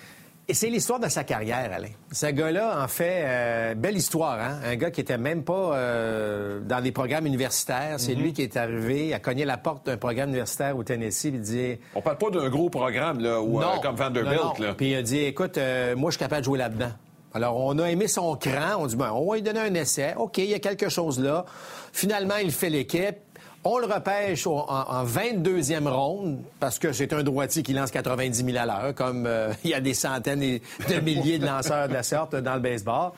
Et 0.47 0.53
c'est 0.53 0.69
l'histoire 0.69 0.99
de 0.99 1.09
sa 1.09 1.23
carrière, 1.23 1.71
Alain. 1.73 1.89
Ce 2.11 2.27
gars-là, 2.27 2.83
en 2.83 2.87
fait, 2.87 3.23
euh, 3.25 3.73
belle 3.73 3.97
histoire, 3.97 4.39
hein? 4.39 4.59
Un 4.63 4.75
gars 4.75 4.91
qui 4.91 5.01
était 5.01 5.17
même 5.17 5.43
pas 5.43 5.75
euh, 5.75 6.59
dans 6.59 6.81
des 6.81 6.91
programmes 6.91 7.25
universitaires. 7.25 7.95
C'est 7.97 8.13
mhm. 8.13 8.21
lui 8.21 8.33
qui 8.33 8.43
est 8.43 8.55
arrivé, 8.55 9.11
a 9.15 9.19
cogné 9.19 9.43
la 9.43 9.57
porte 9.57 9.87
d'un 9.87 9.97
programme 9.97 10.29
universitaire 10.29 10.77
au 10.77 10.83
Tennessee, 10.83 11.25
il 11.25 11.41
dit... 11.41 11.79
On 11.95 12.01
parle 12.01 12.19
pas 12.19 12.29
d'un 12.29 12.47
gros 12.49 12.69
programme, 12.69 13.21
là, 13.21 13.41
ou, 13.41 13.59
euh, 13.59 13.65
comme 13.81 13.95
Vanderbilt, 13.95 14.59
là. 14.59 14.75
Puis 14.75 14.91
il 14.91 14.95
a 14.95 15.01
dit, 15.01 15.19
écoute, 15.19 15.57
moi, 15.97 16.11
je 16.11 16.17
suis 16.17 16.19
capable 16.19 16.41
de 16.41 16.45
jouer 16.45 16.59
là-dedans. 16.59 16.91
Alors, 17.33 17.57
on 17.57 17.77
a 17.79 17.89
aimé 17.89 18.07
son 18.07 18.35
cran. 18.37 18.77
On 18.79 18.85
dit, 18.85 18.95
ben, 18.95 19.11
on 19.13 19.29
va 19.29 19.35
lui 19.35 19.41
donner 19.41 19.59
un 19.59 19.73
essai. 19.73 20.13
OK, 20.15 20.37
il 20.37 20.45
y 20.45 20.53
a 20.53 20.59
quelque 20.59 20.87
chose 20.89 21.19
là. 21.19 21.43
Finalement, 21.91 22.37
il 22.37 22.51
fait 22.51 22.69
l'équipe. 22.69 23.17
On 23.67 23.79
le 23.79 23.87
repêche 23.87 24.45
en, 24.45 25.05
22e 25.05 25.87
ronde 25.87 26.43
parce 26.59 26.77
que 26.77 26.93
c'est 26.93 27.11
un 27.13 27.23
droitier 27.23 27.63
qui 27.63 27.73
lance 27.73 27.89
90 27.89 28.45
000 28.45 28.55
à 28.55 28.65
l'heure, 28.67 28.93
comme 28.93 29.25
euh, 29.25 29.51
il 29.63 29.71
y 29.71 29.73
a 29.73 29.81
des 29.81 29.95
centaines 29.95 30.39
de 30.39 30.99
milliers 30.99 31.39
de 31.39 31.47
lanceurs 31.47 31.87
de 31.87 31.93
la 31.93 32.03
sorte 32.03 32.35
dans 32.35 32.53
le 32.53 32.59
baseball. 32.59 33.13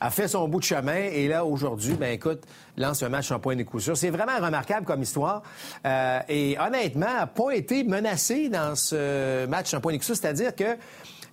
A 0.00 0.10
fait 0.10 0.28
son 0.28 0.48
bout 0.48 0.60
de 0.60 0.64
chemin 0.64 0.96
et 0.96 1.28
là, 1.28 1.44
aujourd'hui, 1.44 1.92
ben 1.92 2.10
écoute, 2.10 2.40
lance 2.78 3.02
un 3.02 3.10
match 3.10 3.30
en 3.32 3.38
point 3.38 3.54
de 3.54 3.64
coup 3.64 3.80
sûr. 3.80 3.94
C'est 3.94 4.08
vraiment 4.08 4.38
remarquable 4.40 4.86
comme 4.86 5.02
histoire. 5.02 5.42
Euh, 5.84 6.20
et 6.26 6.56
honnêtement, 6.58 7.12
n'a 7.12 7.26
pas 7.26 7.52
été 7.52 7.84
menacé 7.84 8.48
dans 8.48 8.74
ce 8.74 9.44
match 9.44 9.74
en 9.74 9.80
point 9.80 9.92
de 9.92 9.98
coup 9.98 10.04
sûr. 10.04 10.16
C'est-à-dire 10.16 10.56
que 10.56 10.76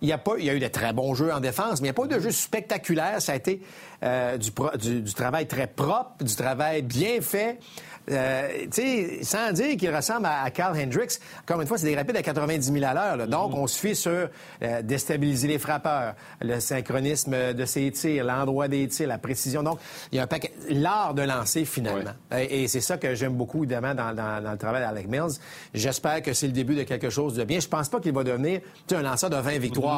il 0.02 0.10
y, 0.10 0.14
a 0.14 0.18
pas, 0.18 0.34
il 0.38 0.46
y 0.46 0.50
a 0.50 0.54
eu 0.54 0.60
de 0.60 0.68
très 0.68 0.94
bons 0.94 1.14
jeux 1.14 1.32
en 1.34 1.40
défense, 1.40 1.82
mais 1.82 1.88
il 1.88 1.92
n'y 1.92 1.92
a 1.92 1.94
pas 1.94 2.06
eu 2.06 2.08
de 2.08 2.20
jeu 2.20 2.32
spectaculaire. 2.32 3.22
Ça 3.22 3.34
a 3.34 3.36
été 3.36 3.62
euh, 4.04 4.38
du, 4.38 4.52
du, 5.02 5.14
travail 5.14 5.48
très 5.48 5.68
propre, 5.68 6.24
du 6.24 6.36
travail 6.36 6.82
bien 6.82 7.22
fait. 7.22 7.60
Euh, 8.12 8.66
tu 8.72 8.82
sais, 8.82 9.20
sans 9.24 9.52
dire 9.52 9.78
qu'il 9.78 9.94
ressemble 9.96 10.26
à, 10.26 10.50
Carl 10.52 10.76
Hendricks, 10.78 11.20
encore 11.42 11.62
une 11.62 11.68
fois, 11.68 11.78
c'est 11.78 11.86
des 11.86 11.96
rapides 11.96 12.16
à 12.16 12.24
90 12.24 12.72
000 12.72 12.86
à 12.86 12.94
l'heure. 12.94 13.28
Donc, 13.28 13.54
on 13.56 13.68
se 13.68 13.80
fie 13.80 13.96
sur 13.96 14.30
euh, 14.64 14.82
déstabiliser 14.82 15.48
les 15.48 15.60
frappeurs, 15.60 16.16
le 16.42 16.60
synchronisme 16.60 17.54
de 17.54 17.66
ses 17.66 17.92
tirs, 17.92 18.24
l'endroit 18.24 18.68
des 18.68 18.88
tirs, 18.88 19.08
la 19.08 19.18
précision. 19.18 19.62
Donc, 19.64 19.80
il 20.12 20.16
y 20.16 20.20
a 20.20 20.24
un 20.24 20.28
paquet... 20.28 20.54
L'art 20.70 21.14
de 21.14 21.22
lancer, 21.22 21.66
finalement. 21.66 22.12
Et, 22.38 22.68
c'est 22.68 22.82
ça 22.82 22.98
que 22.98 23.16
j'aime 23.16 23.34
beaucoup, 23.34 23.64
évidemment, 23.64 23.94
dans, 23.94 24.12
le 24.12 24.58
travail 24.58 24.82
d'Alec 24.82 25.08
Mills. 25.08 25.40
J'espère 25.74 26.22
que 26.22 26.34
c'est 26.34 26.48
le 26.48 26.54
début 26.54 26.76
de 26.76 26.84
quelque 26.84 27.10
chose 27.10 27.36
de 27.36 27.44
bien. 27.44 27.60
Je 27.60 27.68
pense 27.68 27.90
pas 27.90 28.00
qu'il 28.00 28.14
va 28.14 28.24
devenir 28.24 28.62
un 28.92 29.02
lanceur 29.02 29.30
de 29.30 29.36
20 29.36 29.60
victoires. 29.60 29.89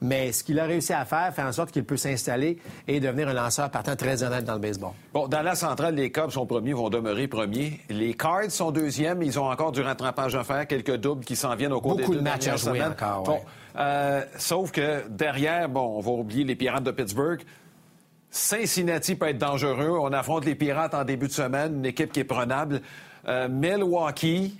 Mais 0.00 0.30
ce 0.30 0.44
qu'il 0.44 0.60
a 0.60 0.64
réussi 0.64 0.92
à 0.92 1.04
faire, 1.04 1.34
fait 1.34 1.42
en 1.42 1.52
sorte 1.52 1.72
qu'il 1.72 1.84
peut 1.84 1.96
s'installer 1.96 2.58
et 2.86 3.00
devenir 3.00 3.28
un 3.28 3.32
lanceur 3.32 3.68
partant 3.68 3.96
très 3.96 4.22
honnête 4.22 4.44
dans 4.44 4.54
le 4.54 4.60
baseball. 4.60 4.92
Bon, 5.12 5.26
dans 5.26 5.42
la 5.42 5.56
centrale, 5.56 5.96
les 5.96 6.12
Cubs 6.12 6.30
sont 6.30 6.46
premiers, 6.46 6.72
vont 6.72 6.88
demeurer 6.88 7.26
premiers. 7.26 7.80
Les 7.90 8.14
Cards 8.14 8.50
sont 8.50 8.70
deuxièmes. 8.70 9.22
Ils 9.22 9.40
ont 9.40 9.50
encore 9.50 9.72
du 9.72 9.80
rattrapage 9.80 10.36
à 10.36 10.44
faire, 10.44 10.66
quelques 10.68 10.96
doubles 10.96 11.24
qui 11.24 11.34
s'en 11.34 11.54
viennent 11.56 11.72
au 11.72 11.80
cours 11.80 11.96
Beaucoup 11.96 12.12
des 12.12 12.18
deux 12.18 12.18
de 12.18 12.22
matchs 12.22 12.46
à 12.46 12.56
jouer 12.56 12.82
encore. 12.82 13.24
Bon, 13.24 13.40
euh, 13.76 14.22
sauf 14.36 14.70
que 14.70 15.08
derrière, 15.08 15.68
bon, 15.68 15.96
on 15.96 16.00
va 16.00 16.12
oublier 16.12 16.44
les 16.44 16.54
Pirates 16.54 16.84
de 16.84 16.92
Pittsburgh. 16.92 17.42
Cincinnati 18.30 19.16
peut 19.16 19.28
être 19.28 19.38
dangereux. 19.38 19.98
On 20.00 20.12
affronte 20.12 20.44
les 20.44 20.54
Pirates 20.54 20.94
en 20.94 21.04
début 21.04 21.26
de 21.26 21.32
semaine, 21.32 21.78
une 21.78 21.86
équipe 21.86 22.12
qui 22.12 22.20
est 22.20 22.24
prenable. 22.24 22.82
Euh, 23.26 23.48
Milwaukee, 23.48 24.58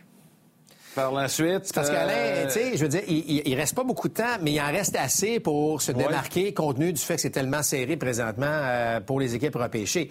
par 0.99 1.13
la 1.13 1.29
suite. 1.29 1.73
Parce 1.73 1.91
qu'Alain, 1.91 2.13
euh, 2.13 2.47
tu 2.47 2.53
sais, 2.53 2.77
je 2.77 2.83
veux 2.83 2.89
dire, 2.89 3.03
il, 3.07 3.43
il, 3.47 3.55
reste 3.55 3.75
pas 3.75 3.85
beaucoup 3.85 4.09
de 4.09 4.15
temps, 4.15 4.37
mais 4.43 4.53
il 4.53 4.61
en 4.61 4.67
reste 4.67 4.97
assez 4.97 5.39
pour 5.39 5.81
se 5.81 5.93
démarquer 5.93 6.53
compte 6.53 6.77
tenu 6.77 6.93
du 6.93 7.01
fait 7.01 7.15
que 7.15 7.21
c'est 7.21 7.31
tellement 7.31 7.63
serré 7.63 7.97
présentement 7.97 8.47
euh, 8.49 9.01
pour 9.01 9.21
les 9.21 9.35
équipes 9.35 9.55
repêchées. 9.55 10.11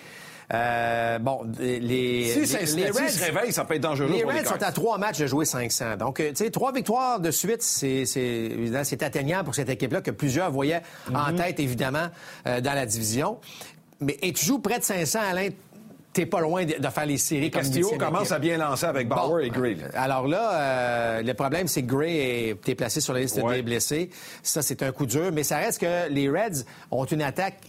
Euh, 0.54 1.20
bon, 1.20 1.42
les, 1.60 2.46
si, 2.46 2.76
les, 2.78 2.90
Reds 2.90 3.10
se 3.10 3.26
réveillent, 3.26 3.52
ça 3.52 3.66
peut 3.66 3.76
être 3.76 3.82
dangereux 3.82 4.10
les 4.10 4.22
pour 4.22 4.32
Reds 4.32 4.46
sont 4.46 4.64
à 4.64 4.72
trois 4.72 4.98
matchs 4.98 5.20
de 5.20 5.28
jouer 5.28 5.44
500. 5.44 5.98
Donc, 5.98 6.18
tu 6.20 6.36
sais, 6.36 6.50
trois 6.52 6.72
victoires 6.72 7.20
de 7.20 7.32
suite, 7.32 7.62
c'est 7.62 8.06
c'est 8.06 9.04
atteignable 9.04 9.44
pour 9.44 9.56
cette 9.56 9.70
équipe-là 9.70 10.00
que 10.00 10.12
plusieurs 10.12 10.50
voyaient 10.52 10.82
en 11.14 11.34
mhm. 11.34 11.36
tête, 11.36 11.60
évidemment, 11.60 12.08
dans 12.46 12.74
la 12.74 12.86
division. 12.86 13.40
Mais 14.00 14.18
et 14.22 14.32
tu 14.32 14.46
joues 14.46 14.60
près 14.60 14.80
de 14.80 14.84
500, 14.84 15.20
Alain, 15.32 15.50
t'es 16.18 16.26
pas 16.26 16.42
loin 16.42 16.66
de, 16.66 16.74
faire 16.90 17.06
les 17.06 17.20
séries 17.20 17.52
comme 17.52 17.62
Castillo 17.62 17.92
commence 18.00 18.32
à 18.32 18.40
bien 18.40 18.58
lancer 18.58 18.88
avec 18.88 19.08
Bauer 19.08 19.42
et 19.42 19.50
Gray. 19.52 19.78
Alors 19.94 20.28
là, 20.28 20.52
euh, 20.54 21.22
le 21.22 21.34
problème, 21.36 21.68
c'est 21.68 21.84
que 21.84 21.94
Gray 21.94 22.50
est, 22.50 22.76
placé 22.76 23.02
sur 23.02 23.14
la 23.14 23.20
liste 23.20 23.40
des 23.40 23.62
blessés. 23.62 24.10
Ça, 24.42 24.64
c'est 24.64 24.82
un 24.82 24.92
coup 24.92 25.06
dur. 25.06 25.30
Mais 25.32 25.44
ça 25.44 25.58
reste 25.58 25.80
que 25.80 26.10
les 26.10 26.28
Reds 26.28 26.66
ont 26.90 27.06
une 27.06 27.22
attaque 27.22 27.60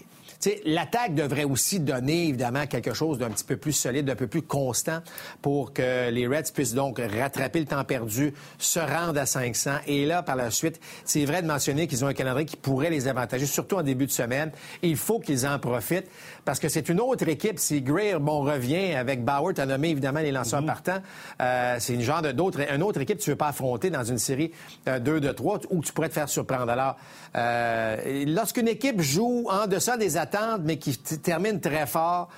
L'attaque 0.64 1.14
devrait 1.14 1.44
aussi 1.44 1.80
donner, 1.80 2.28
évidemment, 2.28 2.66
quelque 2.66 2.94
chose 2.94 3.18
d'un 3.18 3.30
petit 3.30 3.44
peu 3.44 3.56
plus 3.56 3.72
solide, 3.72 4.06
d'un 4.06 4.14
peu 4.14 4.28
plus 4.28 4.42
constant 4.42 5.00
pour 5.42 5.72
que 5.72 6.10
les 6.10 6.26
Reds 6.26 6.52
puissent 6.54 6.74
donc 6.74 7.00
rattraper 7.00 7.60
le 7.60 7.66
temps 7.66 7.84
perdu, 7.84 8.32
se 8.58 8.78
rendre 8.78 9.18
à 9.18 9.26
500. 9.26 9.70
Et 9.86 10.06
là, 10.06 10.22
par 10.22 10.36
la 10.36 10.50
suite, 10.50 10.80
c'est 11.04 11.24
vrai 11.24 11.42
de 11.42 11.48
mentionner 11.48 11.86
qu'ils 11.86 12.04
ont 12.04 12.08
un 12.08 12.14
calendrier 12.14 12.46
qui 12.46 12.56
pourrait 12.56 12.90
les 12.90 13.08
avantager, 13.08 13.46
surtout 13.46 13.76
en 13.76 13.82
début 13.82 14.06
de 14.06 14.12
semaine. 14.12 14.52
il 14.82 14.96
faut 14.96 15.18
qu'ils 15.18 15.46
en 15.46 15.58
profitent 15.58 16.08
parce 16.44 16.60
que 16.60 16.68
c'est 16.68 16.88
une 16.88 17.00
autre 17.00 17.28
équipe. 17.28 17.58
Si 17.58 17.82
Gray 17.82 18.14
bon, 18.18 18.40
revient 18.40 18.94
avec 18.94 19.24
Bauer, 19.24 19.52
tu 19.54 19.60
as 19.60 19.66
nommé 19.66 19.90
évidemment 19.90 20.20
les 20.20 20.32
lanceurs 20.32 20.60
mhm. 20.60 20.66
partants, 20.66 21.02
euh, 21.40 21.76
c'est 21.78 21.94
une 21.94 22.02
genre 22.02 22.22
d'autre, 22.22 22.60
une 22.72 22.82
autre 22.82 23.00
équipe 23.00 23.18
que 23.18 23.22
tu 23.22 23.30
veux 23.30 23.36
pas 23.36 23.48
affronter 23.48 23.90
dans 23.90 24.04
une 24.04 24.18
série 24.18 24.52
2 24.86 24.92
euh, 24.92 25.20
de 25.20 25.32
3 25.32 25.60
où 25.70 25.82
tu 25.82 25.92
pourrais 25.92 26.08
te 26.08 26.14
faire 26.14 26.28
surprendre. 26.28 26.70
Alors, 26.70 26.96
euh, 27.36 28.24
lorsqu'une 28.26 28.68
équipe 28.68 29.00
joue 29.00 29.46
en 29.50 29.66
deçà 29.66 29.96
des 29.96 30.16
mais 30.62 30.78
qui 30.78 30.96
termine 30.98 31.60
très 31.60 31.86
fort, 31.86 32.28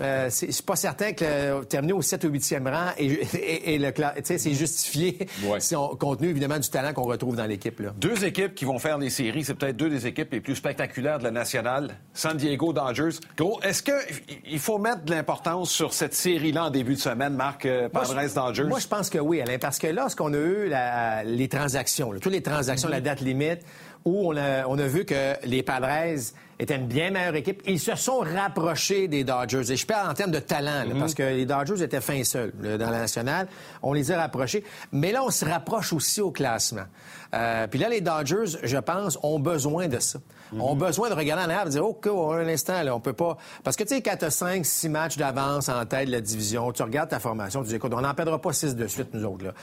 euh, 0.00 0.28
c'est 0.30 0.64
pas 0.64 0.76
certain 0.76 1.12
que 1.12 1.64
terminer 1.64 1.92
au 1.92 2.00
7 2.00 2.24
ou 2.24 2.30
8e 2.30 2.70
rang 2.70 2.92
et, 2.96 3.78
le 3.78 3.92
c'est 4.24 4.54
justifié 4.54 5.18
si 5.58 5.76
on, 5.76 5.88
compte 5.96 6.18
tenu 6.18 6.30
évidemment 6.30 6.58
du 6.58 6.68
talent 6.70 6.94
qu'on 6.94 7.02
retrouve 7.02 7.36
dans 7.36 7.44
l'équipe. 7.44 7.82
Deux 7.98 8.24
équipes 8.24 8.54
qui 8.54 8.64
vont 8.64 8.78
faire 8.78 8.96
les 8.96 9.10
séries, 9.10 9.44
c'est 9.44 9.54
peut-être 9.54 9.76
deux 9.76 9.90
des 9.90 10.06
équipes 10.06 10.32
les 10.32 10.40
plus 10.40 10.56
spectaculaires 10.56 11.18
de 11.18 11.24
la 11.24 11.30
nationale. 11.30 11.90
San 12.14 12.36
Diego 12.36 12.72
Dodgers. 12.72 13.18
Gros, 13.36 13.60
est-ce 13.62 13.82
qu'il 13.82 14.58
faut 14.58 14.78
mettre 14.78 15.04
de 15.04 15.10
l'importance 15.10 15.70
sur 15.70 15.92
cette 15.92 16.14
série-là 16.14 16.66
en 16.66 16.70
début 16.70 16.94
de 16.94 17.00
semaine, 17.00 17.34
Marc 17.34 17.66
euh, 17.66 17.90
Padres 17.90 18.14
Dodgers? 18.34 18.64
Moi, 18.64 18.78
je 18.78 18.88
pense 18.88 19.10
que 19.10 19.18
oui, 19.18 19.42
Alain, 19.42 19.58
parce 19.58 19.78
que 19.78 19.88
lorsqu'on 19.88 20.32
a 20.32 20.38
eu 20.38 20.72
les 21.26 21.48
transactions, 21.48 22.12
toutes 22.18 22.32
les 22.32 22.42
transactions, 22.42 22.88
mm-hmm. 22.88 22.92
la 22.92 23.00
date 23.00 23.20
limite, 23.20 23.60
où 24.04 24.28
on 24.28 24.36
a, 24.36 24.66
on 24.66 24.78
a 24.78 24.86
vu 24.86 25.04
que 25.04 25.34
les 25.44 25.62
Padres 25.62 25.86
étaient 26.58 26.76
une 26.76 26.86
bien 26.86 27.10
meilleure 27.10 27.34
équipe. 27.34 27.62
Ils 27.66 27.80
se 27.80 27.94
sont 27.96 28.20
rapprochés 28.20 29.08
des 29.08 29.24
Dodgers. 29.24 29.70
Et 29.70 29.76
je 29.76 29.86
parle 29.86 30.10
en 30.10 30.14
termes 30.14 30.30
de 30.30 30.38
talent, 30.38 30.86
mhm. 30.86 30.98
parce 30.98 31.14
que 31.14 31.22
les 31.22 31.46
Dodgers 31.46 31.82
étaient 31.82 32.00
fins 32.00 32.24
seuls 32.24 32.52
dans 32.52 32.90
la 32.90 33.00
nationale. 33.00 33.48
On 33.82 33.92
les 33.92 34.10
a 34.12 34.20
rapprochés. 34.20 34.64
Mais 34.92 35.12
là, 35.12 35.22
on 35.24 35.30
se 35.30 35.44
rapproche 35.44 35.92
aussi 35.92 36.20
au 36.20 36.30
classement. 36.30 36.84
Euh, 37.34 37.66
puis 37.66 37.80
là, 37.80 37.88
les 37.88 38.00
Dodgers, 38.00 38.58
je 38.62 38.78
pense, 38.78 39.18
ont 39.22 39.40
besoin 39.40 39.88
de 39.88 39.98
ça. 39.98 40.18
Mhm. 40.52 40.60
Ont 40.60 40.76
besoin 40.76 41.08
de 41.08 41.14
regarder 41.14 41.44
en 41.44 41.50
arrière 41.50 41.66
et 41.66 41.70
dire, 41.70 41.86
OK, 41.86 42.06
un 42.06 42.46
instant, 42.46 42.82
là, 42.82 42.94
on 42.94 43.00
peut 43.00 43.12
pas... 43.12 43.36
Parce 43.64 43.76
que, 43.76 43.84
tu 43.84 43.94
sais, 43.94 44.02
quand 44.02 44.16
tu 44.16 44.26
as 44.26 44.30
5, 44.30 44.64
6 44.64 44.88
matchs 44.88 45.16
d'avance 45.16 45.68
en 45.68 45.84
tête 45.86 46.06
de 46.06 46.12
la 46.12 46.20
division, 46.20 46.70
tu 46.72 46.82
regardes 46.82 47.10
ta 47.10 47.18
formation, 47.18 47.62
tu 47.62 47.68
dis, 47.68 47.76
écoute, 47.76 47.92
on 47.94 48.00
n'en 48.00 48.14
perdra 48.14 48.40
pas 48.40 48.52
6 48.52 48.76
de 48.76 48.86
suite, 48.86 49.14
nous 49.14 49.24
autres, 49.24 49.44
là. 49.46 49.54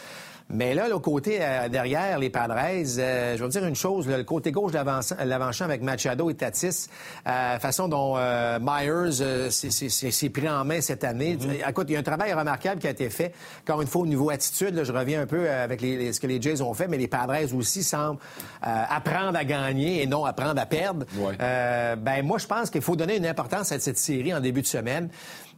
Mais 0.51 0.73
là, 0.73 0.89
le 0.89 0.97
côté 0.97 1.38
euh, 1.41 1.69
derrière, 1.69 2.17
les 2.17 2.31
Padres, 2.31 2.55
euh, 2.57 3.38
je 3.38 3.43
vais 3.43 3.49
dire 3.49 3.65
une 3.65 3.75
chose, 3.75 4.07
le 4.07 4.23
côté 4.23 4.51
gauche 4.51 4.71
de 4.71 4.79
l'avant-champ 5.23 5.65
avec 5.65 5.83
Machado 5.83 6.27
et 6.31 6.33
Tatis, 6.33 6.88
euh, 7.27 7.59
façon 7.59 7.88
dont 7.88 8.15
Myers 8.59 9.51
s'est 9.51 10.29
pris 10.29 10.49
en 10.49 10.65
main 10.65 10.81
cette 10.81 11.03
année. 11.03 11.38
Mm-hmm. 11.38 11.69
Écoute, 11.69 11.85
il 11.89 11.93
y 11.93 11.95
a 11.97 11.99
un 11.99 12.03
travail 12.03 12.33
remarquable 12.33 12.81
qui 12.81 12.88
a 12.88 12.89
été 12.89 13.12
fait. 13.12 13.31
Encore 13.62 13.83
une 13.83 13.88
fois, 13.88 14.01
au 14.01 14.07
niveau 14.07 14.31
attitude, 14.31 14.83
je 14.83 14.91
reviens 14.91 15.21
un 15.21 15.27
peu 15.27 15.47
avec 15.47 15.81
ce 15.81 16.19
que 16.19 16.27
les 16.27 16.41
Jays 16.41 16.62
ont 16.62 16.73
fait, 16.73 16.88
mais 16.88 16.97
les 16.97 17.07
Padres 17.07 17.53
aussi 17.55 17.83
semblent 17.83 18.19
apprendre 18.62 19.38
à 19.38 19.43
gagner 19.43 20.01
et 20.01 20.07
non 20.07 20.25
apprendre 20.25 20.59
à 20.59 20.65
perdre. 20.65 21.05
ben 21.38 22.23
moi, 22.23 22.39
je 22.39 22.47
pense 22.47 22.71
qu'il 22.71 22.81
faut 22.81 22.95
donner 22.95 23.17
une 23.17 23.27
importance 23.27 23.71
à 23.71 23.79
cette 23.79 23.99
série 23.99 24.33
en 24.33 24.39
début 24.39 24.62
de 24.62 24.67
semaine. 24.67 25.09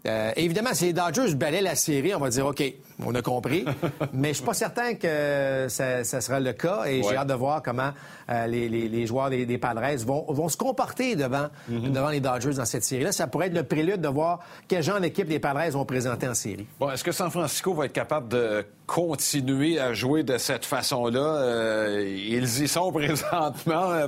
Euh, 0.08 0.32
évidemment, 0.36 0.74
si 0.74 0.86
les 0.86 0.94
Dodgers 0.94 1.36
balaient 1.36 1.62
la 1.62 1.76
série, 1.76 2.16
on 2.16 2.20
va 2.20 2.30
dire 2.30 2.46
OK, 2.46 2.64
on 3.06 3.14
a 3.14 3.22
compris. 3.22 3.66
mais 4.14 4.30
je 4.30 4.36
suis 4.36 4.46
pas 4.46 4.54
certain 4.54 4.96
que 4.96 5.68
ça, 5.70 6.04
sera 6.04 6.40
le 6.40 6.54
cas 6.54 6.86
et 6.86 7.04
j'ai 7.04 7.16
hâte 7.16 7.28
de 7.28 7.34
voir 7.34 7.62
comment 7.62 7.92
euh, 8.30 8.48
les, 8.48 9.06
joueurs 9.06 9.30
des, 9.30 9.58
Padres 9.58 9.82
vont, 10.06 10.50
se 10.50 10.58
comporter 10.58 11.16
devant, 11.16 11.48
mhm. 11.68 11.92
devant 11.92 12.10
les 12.10 12.20
Dodgers 12.20 12.54
dans 12.54 12.66
cette 12.66 12.84
série-là. 12.84 13.12
Ça 13.12 13.28
pourrait 13.28 13.48
être 13.48 13.56
le 13.56 13.64
prélude 13.64 14.02
de 14.02 14.08
voir 14.08 14.40
quel 14.68 14.82
genre 14.82 15.00
d'équipe 15.00 15.30
les 15.30 15.40
Padres 15.40 15.70
vont 15.72 15.86
présenter 15.86 16.28
en 16.28 16.34
série. 16.34 16.66
Bon, 16.80 16.90
est-ce 16.90 17.04
que 17.04 17.12
San 17.12 17.30
Francisco 17.30 17.74
va 17.74 17.86
être 17.86 17.94
capable 17.94 18.28
de 18.30 18.66
continuer 18.93 19.80
à 19.80 19.93
jouer 19.93 20.23
de 20.23 20.38
cette 20.38 20.65
façon-là? 20.65 21.19
Euh, 21.19 22.13
ils 22.13 22.63
y 22.63 22.67
sont 22.67 22.91
présentement. 22.91 24.08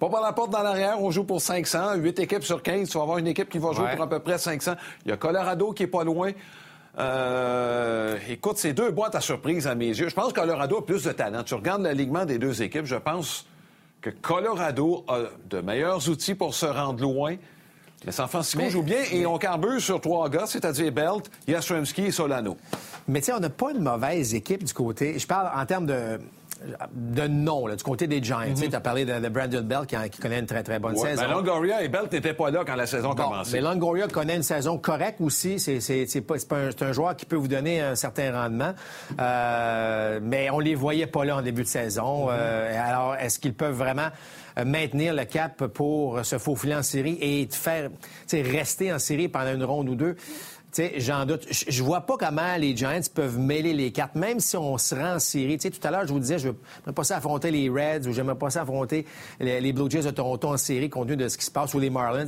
Pas 0.00 0.08
par 0.08 0.20
la 0.20 0.32
porte 0.32 0.50
dans 0.50 0.62
l'arrière, 0.62 1.00
on 1.00 1.12
joue 1.12 1.22
pour 1.22 1.40
500. 1.40 1.94
8 1.94 2.18
équipes 2.18 2.42
sur 2.42 2.60
15, 2.60 2.88
tu 2.88 2.98
vas 2.98 3.04
avoir 3.04 3.18
une 3.18 3.28
équipe 3.28 3.48
qui 3.48 3.58
va 3.58 3.72
jouer 3.72 3.86
pour 3.94 4.02
à 4.02 4.08
peu 4.08 4.18
près 4.18 4.38
500. 4.38 4.72
Il 5.04 5.10
y 5.10 5.12
a 5.12 5.16
Colorado 5.16 5.72
qui 5.72 5.84
est 5.84 5.86
pas 5.86 6.02
loin. 6.02 6.32
Euh, 6.98 8.16
écoute, 8.28 8.56
c'est 8.58 8.72
deux 8.72 8.90
boîtes 8.90 9.14
à 9.14 9.20
surprise 9.20 9.68
à 9.68 9.76
mes 9.76 9.88
yeux. 9.88 10.08
Je 10.08 10.14
pense 10.14 10.32
que 10.32 10.40
Colorado 10.40 10.78
a 10.78 10.84
plus 10.84 11.04
de 11.04 11.12
talent. 11.12 11.44
Tu 11.44 11.54
regardes 11.54 11.82
l'alignement 11.82 12.24
des 12.24 12.38
deux 12.38 12.62
équipes, 12.62 12.86
je 12.86 12.96
pense 12.96 13.46
que 14.00 14.10
Colorado 14.10 15.04
a 15.06 15.20
de 15.48 15.60
meilleurs 15.60 16.08
outils 16.08 16.34
pour 16.34 16.52
se 16.54 16.66
rendre 16.66 17.00
loin. 17.00 17.36
Mais 18.04 18.12
San 18.12 18.28
Francisco 18.28 18.68
joue 18.68 18.82
bien 18.82 19.02
et 19.10 19.26
on 19.26 19.38
carbure 19.38 19.80
sur 19.80 20.00
trois 20.00 20.28
gars, 20.28 20.46
c'est-à-dire 20.46 20.92
Belt, 20.92 21.30
Yastrzemski 21.48 22.06
et 22.06 22.10
Solano. 22.10 22.56
Mais 23.08 23.20
tu 23.20 23.26
sais, 23.26 23.32
on 23.32 23.40
n'a 23.40 23.50
pas 23.50 23.72
une 23.72 23.82
mauvaise 23.82 24.34
équipe 24.34 24.64
du 24.64 24.72
côté. 24.72 25.18
Je 25.18 25.26
parle 25.26 25.50
en 25.54 25.64
termes 25.64 25.86
de 25.86 26.18
de 26.92 27.26
nom, 27.26 27.68
du 27.68 27.82
côté 27.82 28.06
des 28.06 28.22
Giants. 28.22 28.40
Tu 28.54 28.74
as 28.74 28.80
parlé 28.80 29.04
de, 29.04 29.28
Brandon 29.28 29.62
Bell 29.62 29.86
qui, 29.86 30.20
connaît 30.20 30.38
une 30.38 30.46
très, 30.46 30.62
très 30.62 30.78
bonne 30.78 30.96
saison. 30.96 31.22
Mais 31.22 31.28
Longoria 31.28 31.82
et 31.82 31.88
Bell 31.88 32.08
n'étaient 32.10 32.34
pas 32.34 32.50
là 32.50 32.64
quand 32.66 32.76
la 32.76 32.86
saison 32.86 33.12
a 33.12 33.14
commencé. 33.14 33.52
Mais 33.52 33.60
Longoria 33.60 34.08
connaît 34.08 34.36
une 34.36 34.42
saison 34.42 34.78
correcte 34.78 35.20
aussi. 35.20 35.58
C'est 35.58 35.76
un, 35.76 36.86
un, 36.86 36.92
joueur 36.92 37.16
qui 37.16 37.26
peut 37.26 37.36
vous 37.36 37.48
donner 37.48 37.80
un 37.80 37.94
certain 37.94 38.32
rendement. 38.32 38.72
Euh, 39.20 40.20
mais 40.22 40.50
on 40.50 40.58
les 40.58 40.74
voyait 40.74 41.06
pas 41.06 41.24
là 41.24 41.36
en 41.36 41.42
début 41.42 41.62
de 41.62 41.68
saison. 41.68 42.26
Mm-hmm. 42.26 42.32
Euh, 42.32 42.88
alors, 42.88 43.16
est-ce 43.16 43.38
qu'ils 43.38 43.54
peuvent 43.54 43.76
vraiment 43.76 44.08
maintenir 44.64 45.14
le 45.14 45.24
cap 45.24 45.66
pour 45.66 46.24
se 46.24 46.38
faufiler 46.38 46.74
en 46.74 46.82
série 46.82 47.18
et 47.20 47.48
faire 47.50 47.90
rester 48.32 48.92
en 48.92 48.98
série 48.98 49.28
pendant 49.28 49.54
une 49.54 49.64
ronde 49.64 49.88
ou 49.88 49.94
deux? 49.94 50.16
j'en 50.96 51.24
doute. 51.24 51.46
Je 51.50 51.82
vois 51.82 52.02
pas 52.02 52.16
comment 52.16 52.56
les 52.56 52.76
Giants 52.76 53.00
peuvent 53.14 53.38
mêler 53.38 53.72
les 53.72 53.92
cartes, 53.92 54.14
même 54.14 54.40
si 54.40 54.56
on 54.56 54.78
se 54.78 54.94
rend 54.94 55.14
en 55.14 55.18
série. 55.18 55.58
tout 55.58 55.70
à 55.82 55.90
l'heure, 55.90 56.06
je 56.06 56.12
vous 56.12 56.20
disais, 56.20 56.38
je 56.38 56.48
ne 56.86 56.92
pas 56.92 57.04
ça 57.04 57.16
affronter 57.16 57.50
les 57.50 57.68
Reds 57.68 58.06
ou 58.06 58.12
je 58.12 58.22
pas 58.22 58.50
ça 58.50 58.62
affronter 58.62 59.06
les, 59.40 59.72
Blue 59.72 59.90
Jays 59.90 60.02
de 60.02 60.10
Toronto 60.10 60.48
en 60.48 60.56
série, 60.56 60.90
compte 60.90 61.08
tenu 61.08 61.16
de 61.16 61.28
ce 61.28 61.38
qui 61.38 61.44
se 61.44 61.50
passe, 61.50 61.74
ou 61.74 61.78
les 61.78 61.90
Marlins 61.90 62.26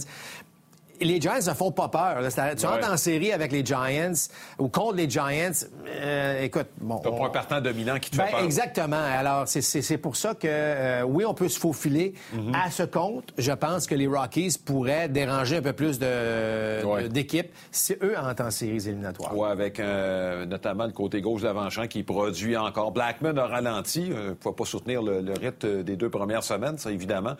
les 1.00 1.20
Giants 1.20 1.46
ne 1.46 1.54
font 1.54 1.70
pas 1.70 1.88
peur. 1.88 2.18
Tu 2.56 2.66
rentres 2.66 2.90
en 2.90 2.96
série 2.96 3.32
avec 3.32 3.52
les 3.52 3.64
Giants 3.64 4.12
ou 4.58 4.68
contre 4.68 4.94
les 4.94 5.08
Giants, 5.08 5.52
euh, 5.86 6.42
écoute, 6.42 6.66
bon... 6.80 6.98
T'as 6.98 7.10
pas 7.10 7.26
un 7.26 7.30
partant 7.30 7.60
dominant 7.60 7.98
qui 7.98 8.10
te 8.10 8.16
fait 8.16 8.22
ben, 8.22 8.30
peur. 8.30 8.44
Exactement. 8.44 8.96
Alors, 8.96 9.44
c'est 9.46 9.98
pour 9.98 10.16
ça 10.16 10.34
que, 10.34 10.46
euh, 10.46 11.02
oui, 11.02 11.24
on 11.24 11.34
peut 11.34 11.48
se 11.48 11.58
faufiler. 11.58 12.14
Mhm. 12.32 12.54
À 12.54 12.70
ce 12.70 12.82
compte, 12.82 13.32
je 13.38 13.52
pense 13.52 13.86
que 13.86 13.94
les 13.94 14.06
Rockies 14.06 14.56
pourraient 14.64 15.08
déranger 15.08 15.56
un 15.56 15.62
peu 15.62 15.72
plus 15.72 15.98
d'équipes 15.98 17.52
si 17.70 17.94
eux 18.02 18.16
entrent 18.18 18.44
en 18.44 18.50
séries 18.50 18.88
éliminatoires. 18.88 19.36
Oui, 19.36 19.48
avec 19.48 19.80
euh, 19.80 20.46
notamment 20.46 20.86
le 20.86 20.92
côté 20.92 21.20
gauche 21.20 21.42
d'avant-champ 21.42 21.86
qui 21.86 22.02
produit 22.02 22.56
encore. 22.56 22.92
Blackman 22.92 23.36
a 23.36 23.46
ralenti. 23.46 24.10
ne 24.10 24.32
pouvait 24.32 24.54
pas 24.54 24.64
soutenir 24.64 25.02
le, 25.02 25.20
le, 25.20 25.32
rythme 25.32 25.82
des 25.82 25.96
deux 25.96 26.10
premières 26.10 26.44
semaines, 26.44 26.78
ça, 26.78 26.90
évidemment. 26.90 27.34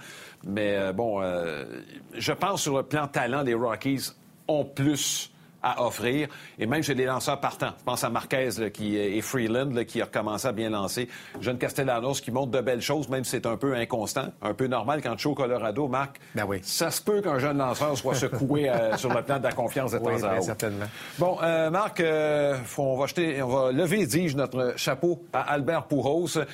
Mais 0.46 0.92
bon, 0.92 1.20
je 2.14 2.32
pense 2.32 2.62
sur 2.62 2.76
le 2.76 2.82
plan 2.84 3.06
talent 3.06 3.42
les 3.48 3.54
Rockies 3.54 4.10
ont 4.46 4.64
plus 4.64 5.32
à 5.60 5.84
offrir, 5.84 6.28
et 6.58 6.66
même 6.66 6.82
chez 6.82 6.94
les 6.94 7.04
lanceurs 7.04 7.40
partants. 7.40 7.72
Je 7.78 7.84
pense 7.84 8.04
à 8.04 8.10
Marquez 8.10 8.70
qui, 8.72 8.96
et 8.96 9.20
Freeland 9.20 9.84
qui 9.86 10.00
a 10.00 10.04
recommencé 10.04 10.46
à 10.46 10.52
bien 10.52 10.70
lancer. 10.70 11.08
Jeune 11.40 11.58
Castellanos 11.58 12.20
qui 12.20 12.30
montre 12.30 12.52
de 12.52 12.60
belles 12.60 12.80
choses, 12.80 13.08
même 13.08 13.24
si 13.24 13.32
c'est 13.32 13.46
un 13.46 13.56
peu 13.56 13.74
inconstant, 13.74 14.28
un 14.40 14.54
peu 14.54 14.68
normal 14.68 15.02
quand 15.02 15.16
tu 15.16 15.26
au 15.26 15.34
Colorado, 15.34 15.88
Marc. 15.88 16.20
Ben 16.34 16.44
oui. 16.46 16.60
Ça 16.62 16.92
se 16.92 17.02
peut 17.02 17.20
qu'un 17.20 17.40
jeune 17.40 17.58
lanceur 17.58 17.98
soit 17.98 18.14
secoué 18.14 18.68
euh, 18.68 18.96
sur 18.98 19.12
le 19.12 19.22
plan 19.22 19.38
de 19.38 19.44
la 19.44 19.52
confiance 19.52 19.90
de 19.90 19.98
temps 19.98 20.14
oui, 20.14 20.22
à 20.22 20.34
autre. 20.34 20.44
certainement. 20.44 20.86
Bon, 21.18 21.38
euh, 21.42 21.70
Marc, 21.70 21.98
euh, 22.00 22.56
on, 22.76 22.96
va 22.96 23.06
jeter, 23.06 23.42
on 23.42 23.48
va 23.48 23.72
lever, 23.72 24.06
dis-je, 24.06 24.36
notre 24.36 24.74
chapeau 24.76 25.24
à 25.32 25.40
Albert 25.40 25.88
Pujols 25.88 26.46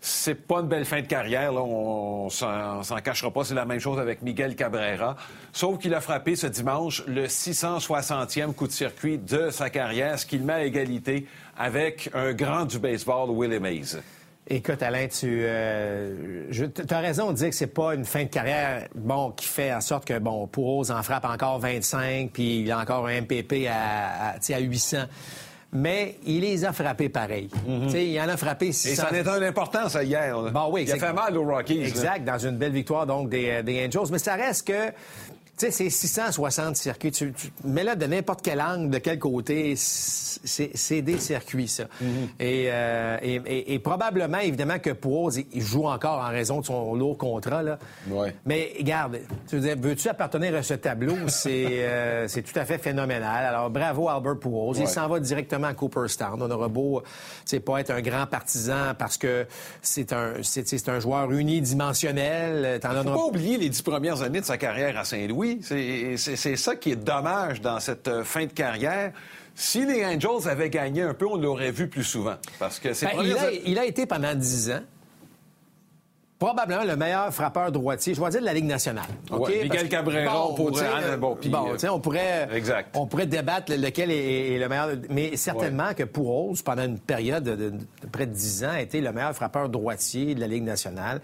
c'est 0.00 0.34
pas 0.34 0.60
une 0.60 0.68
belle 0.68 0.86
fin 0.86 1.02
de 1.02 1.06
carrière. 1.06 1.52
Là. 1.52 1.62
On, 1.62 2.26
on 2.26 2.82
s'en 2.82 2.96
cachera 3.02 3.30
pas. 3.30 3.44
C'est 3.44 3.54
la 3.54 3.66
même 3.66 3.80
chose 3.80 3.98
avec 3.98 4.22
Miguel 4.22 4.56
Cabrera. 4.56 5.16
Sauf 5.52 5.78
qu'il 5.78 5.94
a 5.94 6.00
frappé 6.00 6.36
ce 6.36 6.46
dimanche 6.46 7.04
le 7.06 7.26
660e 7.26 8.54
coup 8.54 8.66
de 8.66 8.72
circuit 8.72 9.18
de 9.18 9.50
sa 9.50 9.68
carrière, 9.68 10.18
ce 10.18 10.26
qu'il 10.26 10.42
met 10.42 10.52
à 10.54 10.64
égalité 10.64 11.26
avec 11.58 12.10
un 12.14 12.32
grand 12.32 12.64
du 12.64 12.78
baseball, 12.78 13.30
Willie 13.30 13.60
Mays. 13.60 13.96
Écoute, 14.48 14.82
Alain, 14.82 15.06
tu 15.06 15.42
euh, 15.44 16.48
as 16.90 16.98
raison 16.98 17.30
de 17.30 17.36
dire 17.36 17.50
que 17.50 17.54
c'est 17.54 17.68
pas 17.68 17.94
une 17.94 18.04
fin 18.04 18.24
de 18.24 18.30
carrière 18.30 18.88
bon, 18.96 19.30
qui 19.30 19.46
fait 19.46 19.72
en 19.72 19.80
sorte 19.80 20.06
que, 20.06 20.18
bon, 20.18 20.46
Pouros 20.48 20.90
en 20.90 21.02
frappe 21.02 21.26
encore 21.26 21.60
25, 21.60 22.30
puis 22.32 22.62
il 22.62 22.72
a 22.72 22.80
encore 22.80 23.06
un 23.06 23.20
MPP 23.20 23.68
à, 23.70 24.32
à 24.32 24.58
800 24.58 25.04
mais 25.72 26.16
il 26.26 26.40
les 26.40 26.64
a 26.64 26.72
frappés 26.72 27.08
pareil. 27.08 27.48
Mhm. 27.66 27.88
Il 27.94 28.20
en 28.20 28.28
a 28.28 28.36
frappé 28.36 28.72
600. 28.72 28.92
Et 28.92 28.96
ça 28.96 29.08
en 29.10 29.14
est 29.14 29.28
un 29.28 29.42
important, 29.42 29.88
ça, 29.88 30.02
hier. 30.02 30.36
Bon, 30.52 30.68
oui, 30.70 30.84
il 30.86 30.92
a 30.92 30.96
fait 30.96 31.12
mal 31.12 31.36
aux 31.36 31.44
Rockies. 31.44 31.82
Exact, 31.82 32.24
dans 32.24 32.38
une 32.38 32.56
belle 32.56 32.72
victoire 32.72 33.06
donc 33.06 33.28
des, 33.28 33.50
euh, 33.50 33.62
des 33.62 33.86
Angels. 33.86 34.10
Mais 34.10 34.18
ça 34.18 34.34
reste 34.34 34.66
que 34.66 34.92
sais, 35.60 35.70
c'est 35.70 35.90
660 35.90 36.76
circuits. 36.76 37.10
Tu, 37.10 37.32
mets 37.64 37.84
là 37.84 37.96
de 37.96 38.06
n'importe 38.06 38.40
quel 38.42 38.60
angle, 38.60 38.90
de 38.90 38.98
quel 38.98 39.18
côté, 39.18 39.74
c'est 39.76 41.02
des 41.02 41.18
circuits, 41.18 41.68
ça. 41.68 41.84
Mm-hmm. 41.84 42.06
Euh, 42.40 43.18
et, 43.22 43.74
et, 43.74 43.78
probablement, 43.78 44.38
évidemment, 44.38 44.78
que 44.78 44.90
pour 44.90 45.30
il 45.52 45.62
joue 45.62 45.86
encore 45.86 46.18
en 46.18 46.28
raison 46.28 46.60
de 46.60 46.66
son 46.66 46.94
lourd 46.94 47.18
contrat. 47.18 47.62
Là. 47.62 47.78
Mais 48.46 48.72
regarde, 48.78 49.18
tu 49.48 49.58
veux-tu 49.58 50.08
appartenir 50.08 50.54
à 50.54 50.62
ce 50.62 50.74
tableau? 50.74 51.14
Euh, 51.50 52.26
c'est 52.28 52.42
tout 52.42 52.58
à 52.58 52.64
fait 52.64 52.78
phénoménal. 52.78 53.46
Alors, 53.46 53.70
bravo 53.70 54.08
Albert 54.08 54.38
Pujols. 54.38 54.76
Il 54.78 54.88
s'en 54.88 55.08
va 55.08 55.20
directement 55.20 55.68
à 55.68 55.74
Cooperstown. 55.74 56.40
On 56.40 56.50
aura 56.50 56.68
beau, 56.68 57.02
pas 57.64 57.80
être 57.80 57.90
un 57.90 58.00
grand 58.00 58.26
partisan 58.26 58.94
parce 58.98 59.16
que 59.16 59.46
c'est 59.82 60.12
un, 60.12 60.34
c'est 60.42 60.88
un 60.88 61.00
joueur 61.00 61.30
unidimensionnel. 61.32 62.80
Il 62.82 62.88
faut 62.88 63.04
pas 63.04 63.24
oublier 63.24 63.56
les 63.56 63.68
dix 63.68 63.82
premières 63.82 64.22
années 64.22 64.40
de 64.40 64.44
sa 64.44 64.58
carrière 64.58 64.98
à 64.98 65.04
Saint-Louis 65.04 65.49
c'est 65.62 66.56
ça 66.56 66.76
qui 66.76 66.92
est 66.92 66.96
dommage 66.96 67.60
dans 67.60 67.80
cette 67.80 68.08
euh, 68.08 68.24
fin 68.24 68.46
de 68.46 68.52
carrière. 68.52 69.12
Si 69.54 69.84
les 69.84 70.04
Angels 70.04 70.48
avaient 70.48 70.70
gagné 70.70 71.02
un 71.02 71.14
peu, 71.14 71.26
on 71.26 71.36
l'aurait 71.36 71.72
vu 71.72 71.88
plus 71.88 72.04
souvent. 72.04 72.36
Parce 72.58 72.78
que 72.78 72.88
ben, 72.88 73.60
il, 73.64 73.78
a, 73.78 73.84
été 73.84 74.06
pendant 74.06 74.34
dix 74.34 74.70
ans 74.70 74.82
probablement 76.40 76.84
le 76.84 76.96
meilleur 76.96 77.32
frappeur 77.34 77.70
droitier, 77.70 78.14
je 78.14 78.20
vais 78.20 78.30
dire 78.30 78.40
de 78.40 78.46
la 78.46 78.54
Ligue 78.54 78.64
nationale. 78.64 79.04
Miguel 79.30 79.90
Cabrera, 79.90 80.46
on 80.48 80.54
pourrait, 80.54 81.16
bon, 81.18 81.36
on 81.90 82.00
pourrait, 82.00 82.48
on 82.94 83.06
pourrait 83.06 83.26
débattre 83.26 83.72
lequel 83.76 84.10
est, 84.10 84.58
le 84.58 84.66
meilleur, 84.66 84.88
mais 85.10 85.36
certainement 85.36 85.92
que 85.92 86.04
pour 86.04 86.28
Rose, 86.28 86.62
pendant 86.62 86.84
une 86.84 86.98
période 86.98 87.44
de, 87.44 87.56
de, 87.56 88.06
près 88.10 88.26
de 88.26 88.32
10 88.32 88.64
ans, 88.64 88.70
a 88.70 88.80
été 88.80 89.02
le 89.02 89.12
meilleur 89.12 89.34
frappeur 89.34 89.68
droitier 89.68 90.34
de 90.34 90.40
la 90.40 90.46
Ligue 90.46 90.64
nationale 90.64 91.20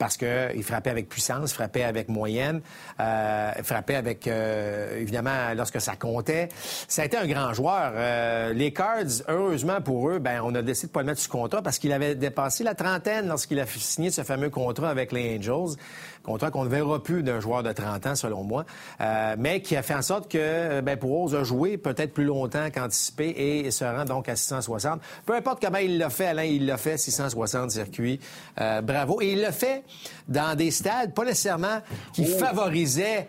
parce 0.00 0.16
qu'il 0.16 0.64
frappait 0.64 0.88
avec 0.88 1.10
puissance, 1.10 1.52
frappait 1.52 1.84
avec 1.84 2.08
moyenne, 2.08 2.62
euh, 2.98 3.52
frappait 3.62 3.96
avec, 3.96 4.26
euh, 4.26 4.98
évidemment, 4.98 5.52
lorsque 5.54 5.78
ça 5.78 5.94
comptait. 5.94 6.48
Ça 6.88 7.02
a 7.02 7.04
été 7.04 7.18
un 7.18 7.26
grand 7.26 7.52
joueur. 7.52 7.92
Euh, 7.94 8.54
les 8.54 8.72
Cards, 8.72 9.22
heureusement 9.28 9.82
pour 9.82 10.08
eux, 10.08 10.18
ben, 10.18 10.40
on 10.42 10.54
a 10.54 10.62
décidé 10.62 10.88
de 10.88 10.92
pas 10.92 11.00
le 11.00 11.06
mettre 11.06 11.20
sous 11.20 11.28
contrat 11.28 11.60
parce 11.60 11.78
qu'il 11.78 11.92
avait 11.92 12.14
dépassé 12.14 12.64
la 12.64 12.74
trentaine 12.74 13.28
lorsqu'il 13.28 13.60
a 13.60 13.66
signé 13.66 14.10
ce 14.10 14.22
fameux 14.22 14.48
contrat 14.48 14.88
avec 14.88 15.12
les 15.12 15.36
Angels 15.36 15.76
contrat 16.22 16.50
qu'on 16.50 16.64
ne 16.64 16.68
verra 16.68 17.02
plus 17.02 17.22
d'un 17.22 17.40
joueur 17.40 17.62
de 17.62 17.72
30 17.72 18.06
ans, 18.06 18.14
selon 18.14 18.44
moi, 18.44 18.64
euh, 19.00 19.34
mais 19.38 19.62
qui 19.62 19.76
a 19.76 19.82
fait 19.82 19.94
en 19.94 20.02
sorte 20.02 20.30
que 20.30 20.38
euh, 20.40 20.82
ben, 20.82 20.96
pour 20.96 21.34
a 21.34 21.44
joué 21.44 21.76
peut-être 21.76 22.12
plus 22.12 22.24
longtemps 22.24 22.70
qu'anticipé 22.72 23.28
et 23.28 23.70
se 23.70 23.84
rend 23.84 24.04
donc 24.04 24.28
à 24.28 24.36
660. 24.36 25.00
Peu 25.26 25.34
importe 25.34 25.62
comment 25.62 25.78
il 25.78 25.98
l'a 25.98 26.10
fait, 26.10 26.26
Alain, 26.26 26.44
il 26.44 26.66
l'a 26.66 26.76
fait, 26.76 26.96
660 26.96 27.70
circuits. 27.70 28.20
Euh, 28.60 28.80
bravo. 28.80 29.20
Et 29.20 29.32
il 29.32 29.40
l'a 29.40 29.52
fait 29.52 29.84
dans 30.28 30.56
des 30.56 30.70
stades, 30.70 31.14
pas 31.14 31.24
nécessairement 31.24 31.80
qui 32.12 32.26
oh. 32.26 32.38
favorisaient 32.38 33.28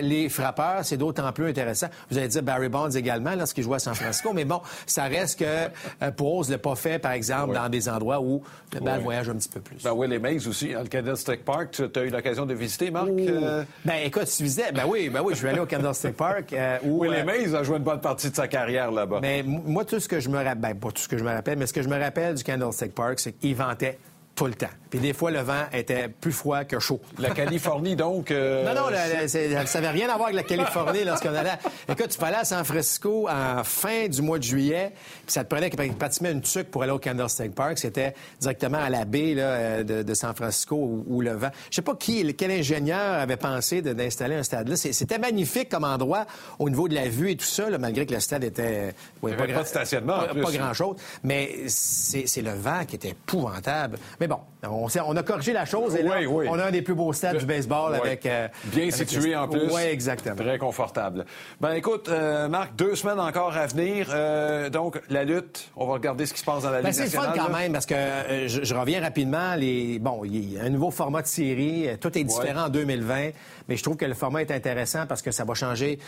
les 0.00 0.28
frappeurs. 0.28 0.84
C'est 0.84 0.96
d'autant 0.96 1.30
plus 1.32 1.48
intéressant. 1.48 1.88
Vous 2.10 2.18
allez 2.18 2.28
dire 2.28 2.42
Barry 2.42 2.68
Bonds 2.68 2.90
également 2.90 3.34
lorsqu'il 3.34 3.64
jouait 3.64 3.76
à 3.76 3.80
San 3.80 3.94
Francisco, 3.94 4.32
mais 4.32 4.44
bon, 4.44 4.60
ça 4.86 5.04
reste 5.04 5.38
que 5.38 6.10
pour 6.10 6.32
ne 6.46 6.52
l'a 6.52 6.58
pas 6.58 6.74
fait, 6.74 6.98
par 6.98 7.12
exemple, 7.12 7.54
dans 7.54 7.68
des 7.68 7.88
endroits 7.88 8.20
où 8.20 8.42
le 8.72 8.80
balle 8.80 9.00
voyage 9.00 9.28
un 9.28 9.34
petit 9.34 9.48
peu 9.48 9.60
plus. 9.60 9.82
Ben 9.82 9.92
oui, 9.92 10.08
les 10.08 10.18
Mays 10.18 10.46
aussi, 10.46 10.72
dans 10.72 10.82
le 10.82 10.88
Candlestick 10.88 11.44
Park, 11.44 11.70
tu 11.70 11.82
as 11.82 12.02
eu 12.02 12.10
l'occasion 12.10 12.46
de 12.46 12.54
visiter, 12.54 12.90
Marc? 12.90 13.08
Euh? 13.08 13.64
Ben 13.84 13.96
écoute, 14.04 14.26
tu 14.34 14.42
visitais. 14.42 14.72
Ben 14.72 14.84
oui, 14.86 15.08
ben 15.08 15.20
oui, 15.22 15.34
je 15.34 15.38
suis 15.38 15.48
allé 15.48 15.60
au 15.60 15.66
Candlestick 15.66 16.16
Park. 16.16 16.52
Euh, 16.52 16.78
où, 16.84 17.02
Willie 17.02 17.20
euh, 17.20 17.24
Mays 17.24 17.54
a 17.54 17.62
joué 17.62 17.76
une 17.76 17.82
bonne 17.82 18.00
partie 18.00 18.30
de 18.30 18.36
sa 18.36 18.48
carrière 18.48 18.90
là-bas. 18.90 19.18
Mais 19.20 19.42
moi, 19.42 19.84
tout 19.84 20.00
ce 20.00 20.08
que 20.08 20.20
je 20.20 20.28
me 20.28 20.36
rappelle, 20.36 20.58
ben, 20.58 20.74
pas 20.74 20.90
tout 20.90 21.02
ce 21.02 21.08
que 21.08 21.18
je 21.18 21.24
me 21.24 21.32
rappelle, 21.32 21.58
mais 21.58 21.66
ce 21.66 21.72
que 21.72 21.82
je 21.82 21.88
me 21.88 21.98
rappelle 21.98 22.34
du 22.34 22.44
Candlestick 22.44 22.94
Park, 22.94 23.20
c'est 23.20 23.32
qu'il 23.32 23.54
vantait 23.54 23.98
tout 24.34 24.46
le 24.46 24.54
temps. 24.54 24.68
Puis 24.92 25.00
des 25.00 25.14
fois, 25.14 25.30
le 25.30 25.40
vent 25.40 25.64
était 25.72 26.08
plus 26.08 26.32
froid 26.32 26.64
que 26.64 26.78
chaud. 26.78 27.00
La 27.18 27.30
Californie, 27.30 27.96
donc... 27.96 28.30
Euh, 28.30 28.62
non, 28.74 28.90
non, 28.90 29.64
ça 29.64 29.80
n'avait 29.80 29.98
rien 30.02 30.10
à 30.10 30.18
voir 30.18 30.28
avec 30.28 30.36
la 30.36 30.42
Californie 30.42 31.02
lorsqu'on 31.02 31.34
allait... 31.34 31.52
Écoute, 31.88 32.08
tu 32.10 32.18
peux 32.18 32.26
aller 32.26 32.36
à 32.36 32.44
San 32.44 32.62
Francisco 32.62 33.26
en 33.26 33.64
fin 33.64 34.06
du 34.08 34.20
mois 34.20 34.36
de 34.36 34.42
juillet, 34.42 34.92
puis 35.24 35.32
ça 35.32 35.44
te 35.44 35.48
prenait 35.48 35.70
pratiquement 35.70 36.28
une 36.28 36.42
tuque 36.42 36.70
pour 36.70 36.82
aller 36.82 36.92
au 36.92 36.98
Candlestick 36.98 37.54
Park. 37.54 37.78
C'était 37.78 38.12
directement 38.38 38.76
à 38.76 38.90
la 38.90 39.06
baie 39.06 39.32
là, 39.32 39.82
de, 39.82 40.12
San 40.12 40.34
Francisco 40.34 40.76
où, 40.76 41.22
le 41.22 41.32
vent... 41.32 41.48
Je 41.70 41.76
sais 41.76 41.80
pas 41.80 41.94
qui, 41.94 42.34
quel 42.34 42.50
ingénieur 42.50 43.14
avait 43.14 43.38
pensé 43.38 43.80
d'installer 43.80 44.34
un 44.34 44.42
stade 44.42 44.68
là. 44.68 44.76
C'était 44.76 45.18
magnifique 45.18 45.70
comme 45.70 45.84
endroit 45.84 46.26
au 46.58 46.68
niveau 46.68 46.86
de 46.86 46.94
la 46.94 47.08
vue 47.08 47.30
et 47.30 47.36
tout 47.36 47.46
ça, 47.46 47.66
malgré 47.78 48.04
que 48.04 48.12
le 48.12 48.20
stade 48.20 48.44
était... 48.44 48.92
pas, 49.22 49.30
pas, 49.30 49.46
de 49.46 49.66
stationnement, 49.66 50.18
Pas, 50.18 50.52
grand-chose. 50.52 50.96
Mais 51.24 51.60
c'est 51.66 52.42
le 52.42 52.52
vent 52.52 52.84
qui 52.86 52.96
était 52.96 53.08
épouvantable. 53.08 53.96
Mais 54.20 54.26
bon, 54.26 54.40
on, 54.70 55.16
a 55.16 55.22
corrigé 55.22 55.52
la 55.52 55.64
chose 55.64 55.96
et 55.96 56.02
là, 56.02 56.20
on 56.28 56.58
a 56.58 56.66
un 56.66 56.70
des 56.70 56.82
plus 56.82 56.94
beaux 56.94 57.12
stades 57.12 57.38
du 57.38 57.46
baseball 57.46 57.94
avec... 57.94 58.26
Euh, 58.26 58.48
Bien 58.66 58.90
situé 58.90 59.34
en 59.34 59.48
plus. 59.48 59.72
Oui, 59.72 59.82
exactement. 59.82 60.36
Très 60.36 60.58
confortable. 60.58 61.24
Ben 61.60 61.72
écoute, 61.72 62.08
euh, 62.08 62.48
Marc, 62.48 62.76
deux 62.76 62.94
semaines 62.94 63.18
encore 63.18 63.56
à 63.56 63.66
venir. 63.66 64.08
Euh, 64.10 64.70
donc, 64.70 65.00
la 65.10 65.24
lutte, 65.24 65.70
on 65.76 65.86
va 65.86 65.94
regarder 65.94 66.26
ce 66.26 66.32
qui 66.32 66.40
se 66.40 66.44
passe 66.44 66.62
dans 66.62 66.70
la 66.70 66.80
ben, 66.80 66.90
Ligue 66.90 67.00
nationale. 67.00 67.30
C'est 67.34 67.40
fun 67.40 67.46
quand 67.46 67.52
même 67.56 67.72
parce 67.72 67.86
que 67.86 67.94
je, 68.46 68.74
reviens 68.74 69.00
rapidement. 69.00 69.54
Les... 69.56 69.98
Bon, 69.98 70.24
il 70.24 70.54
y 70.54 70.58
a 70.58 70.62
un 70.62 70.70
nouveau 70.70 70.90
format 70.90 71.22
de 71.22 71.26
série. 71.26 71.88
Tout 72.00 72.16
est 72.16 72.24
différent 72.24 72.66
en 72.66 72.68
2020, 72.68 73.30
mais 73.68 73.76
je 73.76 73.82
trouve 73.82 73.96
que 73.96 74.04
le 74.04 74.14
format 74.14 74.42
est 74.42 74.52
intéressant 74.52 75.06
parce 75.06 75.22
que 75.22 75.32
ça 75.32 75.44
va 75.44 75.54
changer 75.54 75.98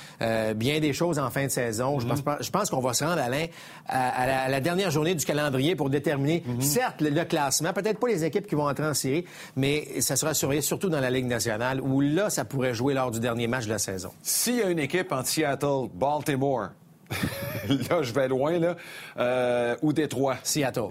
bien 0.54 0.78
des 0.78 0.92
choses 0.92 1.18
en 1.18 1.30
fin 1.30 1.44
de 1.44 1.50
saison. 1.50 1.98
Je 1.98 2.50
pense, 2.50 2.70
qu'on 2.70 2.80
va 2.80 2.94
se 2.94 3.04
rendre, 3.04 3.20
Alain, 3.20 3.46
à, 3.88 4.48
la, 4.48 4.60
dernière 4.60 4.90
journée 4.90 5.14
du 5.14 5.24
calendrier 5.24 5.74
pour 5.74 5.90
détermner, 5.90 6.44
mm-hmm. 6.46 6.62
certes, 6.62 7.00
le 7.00 7.24
classement, 7.24 7.72
peut-être 7.72 7.98
pas 7.98 8.08
les 8.08 8.24
équipes 8.24 8.43
qui 8.46 8.54
vont 8.54 8.68
entrer 8.68 8.86
en 8.86 8.94
série, 8.94 9.24
mais 9.56 10.00
ça 10.00 10.16
sera 10.16 10.34
surveillé 10.34 10.62
surtout 10.62 10.88
dans 10.88 11.00
la 11.00 11.10
Ligue 11.10 11.26
nationale, 11.26 11.80
où 11.80 12.00
là, 12.00 12.30
ça 12.30 12.44
pourrait 12.44 12.74
jouer 12.74 12.94
lors 12.94 13.10
du 13.10 13.20
dernier 13.20 13.46
match 13.46 13.64
de 13.64 13.70
la 13.70 13.78
saison. 13.78 14.10
S'il 14.22 14.56
y 14.56 14.62
a 14.62 14.70
une 14.70 14.78
équipe 14.78 15.12
en 15.12 15.24
Seattle, 15.24 15.88
Baltimore, 15.94 16.70
là, 17.68 18.02
je 18.02 18.12
vais 18.12 18.28
loin, 18.28 18.58
là, 18.58 18.76
euh, 19.18 19.76
ou 19.82 19.92
Détroit. 19.92 20.36
Seattle. 20.42 20.90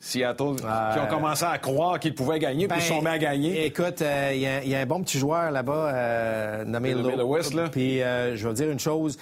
Seattle, 0.00 0.54
qui 0.56 1.00
ont 1.00 1.06
commencé 1.08 1.44
à 1.44 1.58
croire 1.58 1.98
qu'ils 1.98 2.14
pouvaient 2.14 2.38
gagner, 2.38 2.68
puis 2.68 2.78
ils 2.78 2.84
sont 2.84 3.02
mis 3.02 3.08
à 3.08 3.18
gagner. 3.18 3.66
Écoute, 3.66 4.00
euh, 4.00 4.30
il 4.32 4.68
y, 4.68 4.74
a 4.74 4.78
un 4.78 4.86
bon 4.86 5.02
petit 5.02 5.18
joueur 5.18 5.50
là-bas, 5.50 5.92
euh, 5.92 6.64
nommé 6.64 6.94
Lewis. 6.94 7.50
Puis 7.72 8.00
euh, 8.00 8.36
je 8.36 8.46
vais 8.46 8.54
dire 8.54 8.70
une 8.70 8.78
chose, 8.78 9.18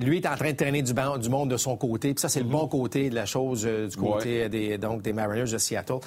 lui 0.00 0.18
est 0.18 0.26
en 0.26 0.36
train 0.36 0.52
de 0.52 0.56
traîner 0.56 0.82
du, 0.82 0.92
du 0.92 1.28
monde 1.28 1.50
de 1.50 1.56
son 1.56 1.76
côté, 1.76 2.14
puis 2.14 2.20
ça 2.20 2.28
c'est 2.28 2.40
le 2.40 2.46
mm-hmm. 2.46 2.50
bon 2.50 2.68
côté 2.68 3.10
de 3.10 3.14
la 3.14 3.26
chose 3.26 3.64
du 3.64 3.96
côté 3.96 4.48
des 4.48 4.78
donc 4.78 5.02
des 5.02 5.12
Mariners 5.12 5.50
de 5.50 5.58
Seattle. 5.58 5.98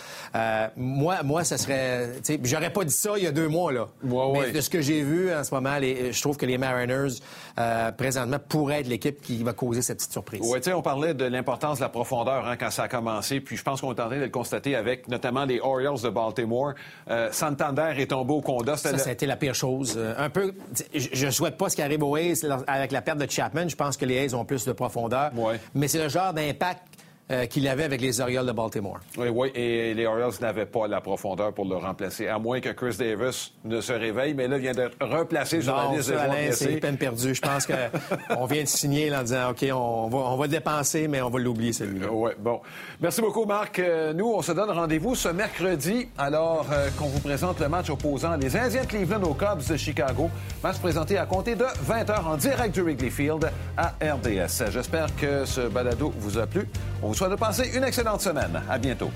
moi, 0.77 1.23
moi, 1.23 1.43
ça 1.43 1.57
serait, 1.57 2.11
j'aurais 2.43 2.71
pas 2.71 2.85
dit 2.85 2.93
ça 2.93 3.11
il 3.17 3.23
y 3.23 3.27
a 3.27 3.31
deux 3.31 3.49
mois 3.49 3.73
là. 3.73 3.87
mais 4.03 4.51
de 4.51 4.61
ce 4.61 4.69
que 4.69 4.79
j'ai 4.81 5.01
vu 5.01 5.33
en 5.33 5.43
ce 5.43 5.53
moment, 5.53 5.77
je 5.81 6.21
trouve 6.21 6.37
que 6.37 6.45
les 6.45 6.57
Mariners 6.57 7.15
présentement 7.97 8.39
pourraient 8.47 8.79
être 8.79 8.87
l'équipe 8.87 9.21
qui 9.21 9.43
va 9.43 9.51
causer 9.51 9.81
cette 9.81 9.97
petite 9.97 10.13
surprise. 10.13 10.41
Oui, 10.43 10.59
tu 10.59 10.69
sais, 10.69 10.73
on 10.73 10.81
parlait 10.81 11.13
de 11.13 11.25
l'importance 11.25 11.79
de 11.79 11.83
la 11.83 11.89
profondeur 11.89 12.47
hein, 12.47 12.55
quand 12.57 12.71
ça 12.71 12.83
a 12.83 12.87
commencé, 12.87 13.41
puis 13.41 13.57
je 13.57 13.63
pense 13.63 13.81
qu'on 13.81 13.96
train 14.05 14.17
de 14.17 14.21
le 14.21 14.29
constater 14.29 14.75
avec 14.75 15.07
notamment 15.07 15.45
les 15.45 15.59
Orioles 15.59 16.01
de 16.01 16.09
Baltimore. 16.09 16.73
Euh, 17.09 17.29
Santander 17.31 17.93
est 17.97 18.07
tombé 18.07 18.33
au 18.33 18.41
condat. 18.41 18.77
Ça, 18.77 18.97
ça 18.97 19.09
a 19.09 19.13
été 19.13 19.25
la 19.25 19.35
pire 19.35 19.55
chose. 19.55 19.95
Euh, 19.97 20.13
un 20.17 20.29
peu, 20.29 20.53
je 20.93 21.25
ne 21.25 21.31
souhaite 21.31 21.57
pas 21.57 21.69
ce 21.69 21.75
qui 21.75 21.81
arrive 21.81 22.03
aux 22.03 22.15
A's 22.15 22.45
avec 22.67 22.91
la 22.91 23.01
perte 23.01 23.17
de 23.17 23.29
Chapman. 23.29 23.67
Je 23.67 23.75
pense 23.75 23.97
que 23.97 24.05
les 24.05 24.25
A's 24.25 24.33
ont 24.33 24.45
plus 24.45 24.65
de 24.65 24.71
profondeur. 24.71 25.31
Mais 25.73 25.87
c'est 25.87 26.01
le 26.01 26.09
genre 26.09 26.33
d'impact 26.33 26.96
euh, 27.29 27.45
qu'il 27.45 27.67
avait 27.67 27.83
avec 27.83 28.01
les 28.01 28.21
Orioles 28.21 28.45
de 28.45 28.51
Baltimore. 28.51 28.99
Oui, 29.17 29.27
oui, 29.29 29.51
et 29.53 29.93
les 29.93 30.05
Orioles 30.05 30.33
n'avaient 30.41 30.65
pas 30.65 30.87
la 30.87 31.01
profondeur 31.01 31.53
pour 31.53 31.65
le 31.65 31.75
remplacer, 31.75 32.27
à 32.27 32.39
moins 32.39 32.59
que 32.61 32.69
Chris 32.69 32.95
Davis 32.97 33.53
ne 33.65 33.81
se 33.81 33.93
réveille, 33.93 34.33
mais 34.33 34.47
là, 34.47 34.57
il 34.57 34.61
vient 34.61 34.73
d'être 34.73 34.97
replacé 35.01 35.61
sur 35.61 35.75
la 35.75 35.95
liste 35.95 36.09
des 36.11 36.51
c'est 36.53 36.77
peine 36.77 36.97
perdue. 36.97 37.35
Je 37.35 37.41
pense 37.41 37.67
qu'on 37.67 38.45
vient 38.47 38.63
de 38.63 38.67
signer 38.67 39.13
en 39.15 39.23
disant, 39.23 39.51
OK, 39.51 39.65
on 39.73 40.07
va, 40.07 40.17
on 40.17 40.37
va 40.37 40.47
dépenser, 40.47 41.07
mais 41.07 41.21
on 41.21 41.29
va 41.29 41.39
l'oublier, 41.39 41.73
celui-là. 41.73 42.07
oui, 42.11 42.31
bon. 42.39 42.61
Merci 43.01 43.21
beaucoup, 43.21 43.45
Marc. 43.45 43.79
Euh, 43.79 44.13
nous, 44.13 44.27
on 44.27 44.41
se 44.41 44.51
donne 44.53 44.69
rendez-vous 44.69 45.15
ce 45.15 45.29
mercredi, 45.29 46.07
alors 46.17 46.65
euh, 46.71 46.89
qu'on 46.97 47.07
vous 47.07 47.19
présente 47.19 47.59
le 47.59 47.69
match 47.69 47.89
opposant 47.89 48.35
les 48.35 48.55
Indiens 48.55 48.83
de 48.83 48.87
Cleveland 48.87 49.23
aux 49.23 49.33
Cubs 49.33 49.67
de 49.69 49.77
Chicago. 49.77 50.29
Match 50.63 50.77
présenté 50.77 51.17
à 51.17 51.25
compter 51.25 51.55
de 51.55 51.65
20h 51.65 52.23
en 52.25 52.37
direct 52.37 52.73
du 52.73 52.81
Wrigley 52.81 53.09
Field 53.09 53.51
à 53.75 53.93
RDS. 54.01 54.71
J'espère 54.71 55.15
que 55.15 55.45
ce 55.45 55.61
balado 55.61 56.13
vous 56.17 56.37
a 56.37 56.47
plu. 56.47 56.67
On 57.03 57.13
vous 57.17 57.25
souhaite 57.25 57.31
de 57.31 57.43
passer 57.43 57.71
une 57.75 57.83
excellente 57.83 58.21
semaine. 58.21 58.61
À 58.69 58.77
bientôt. 58.77 59.09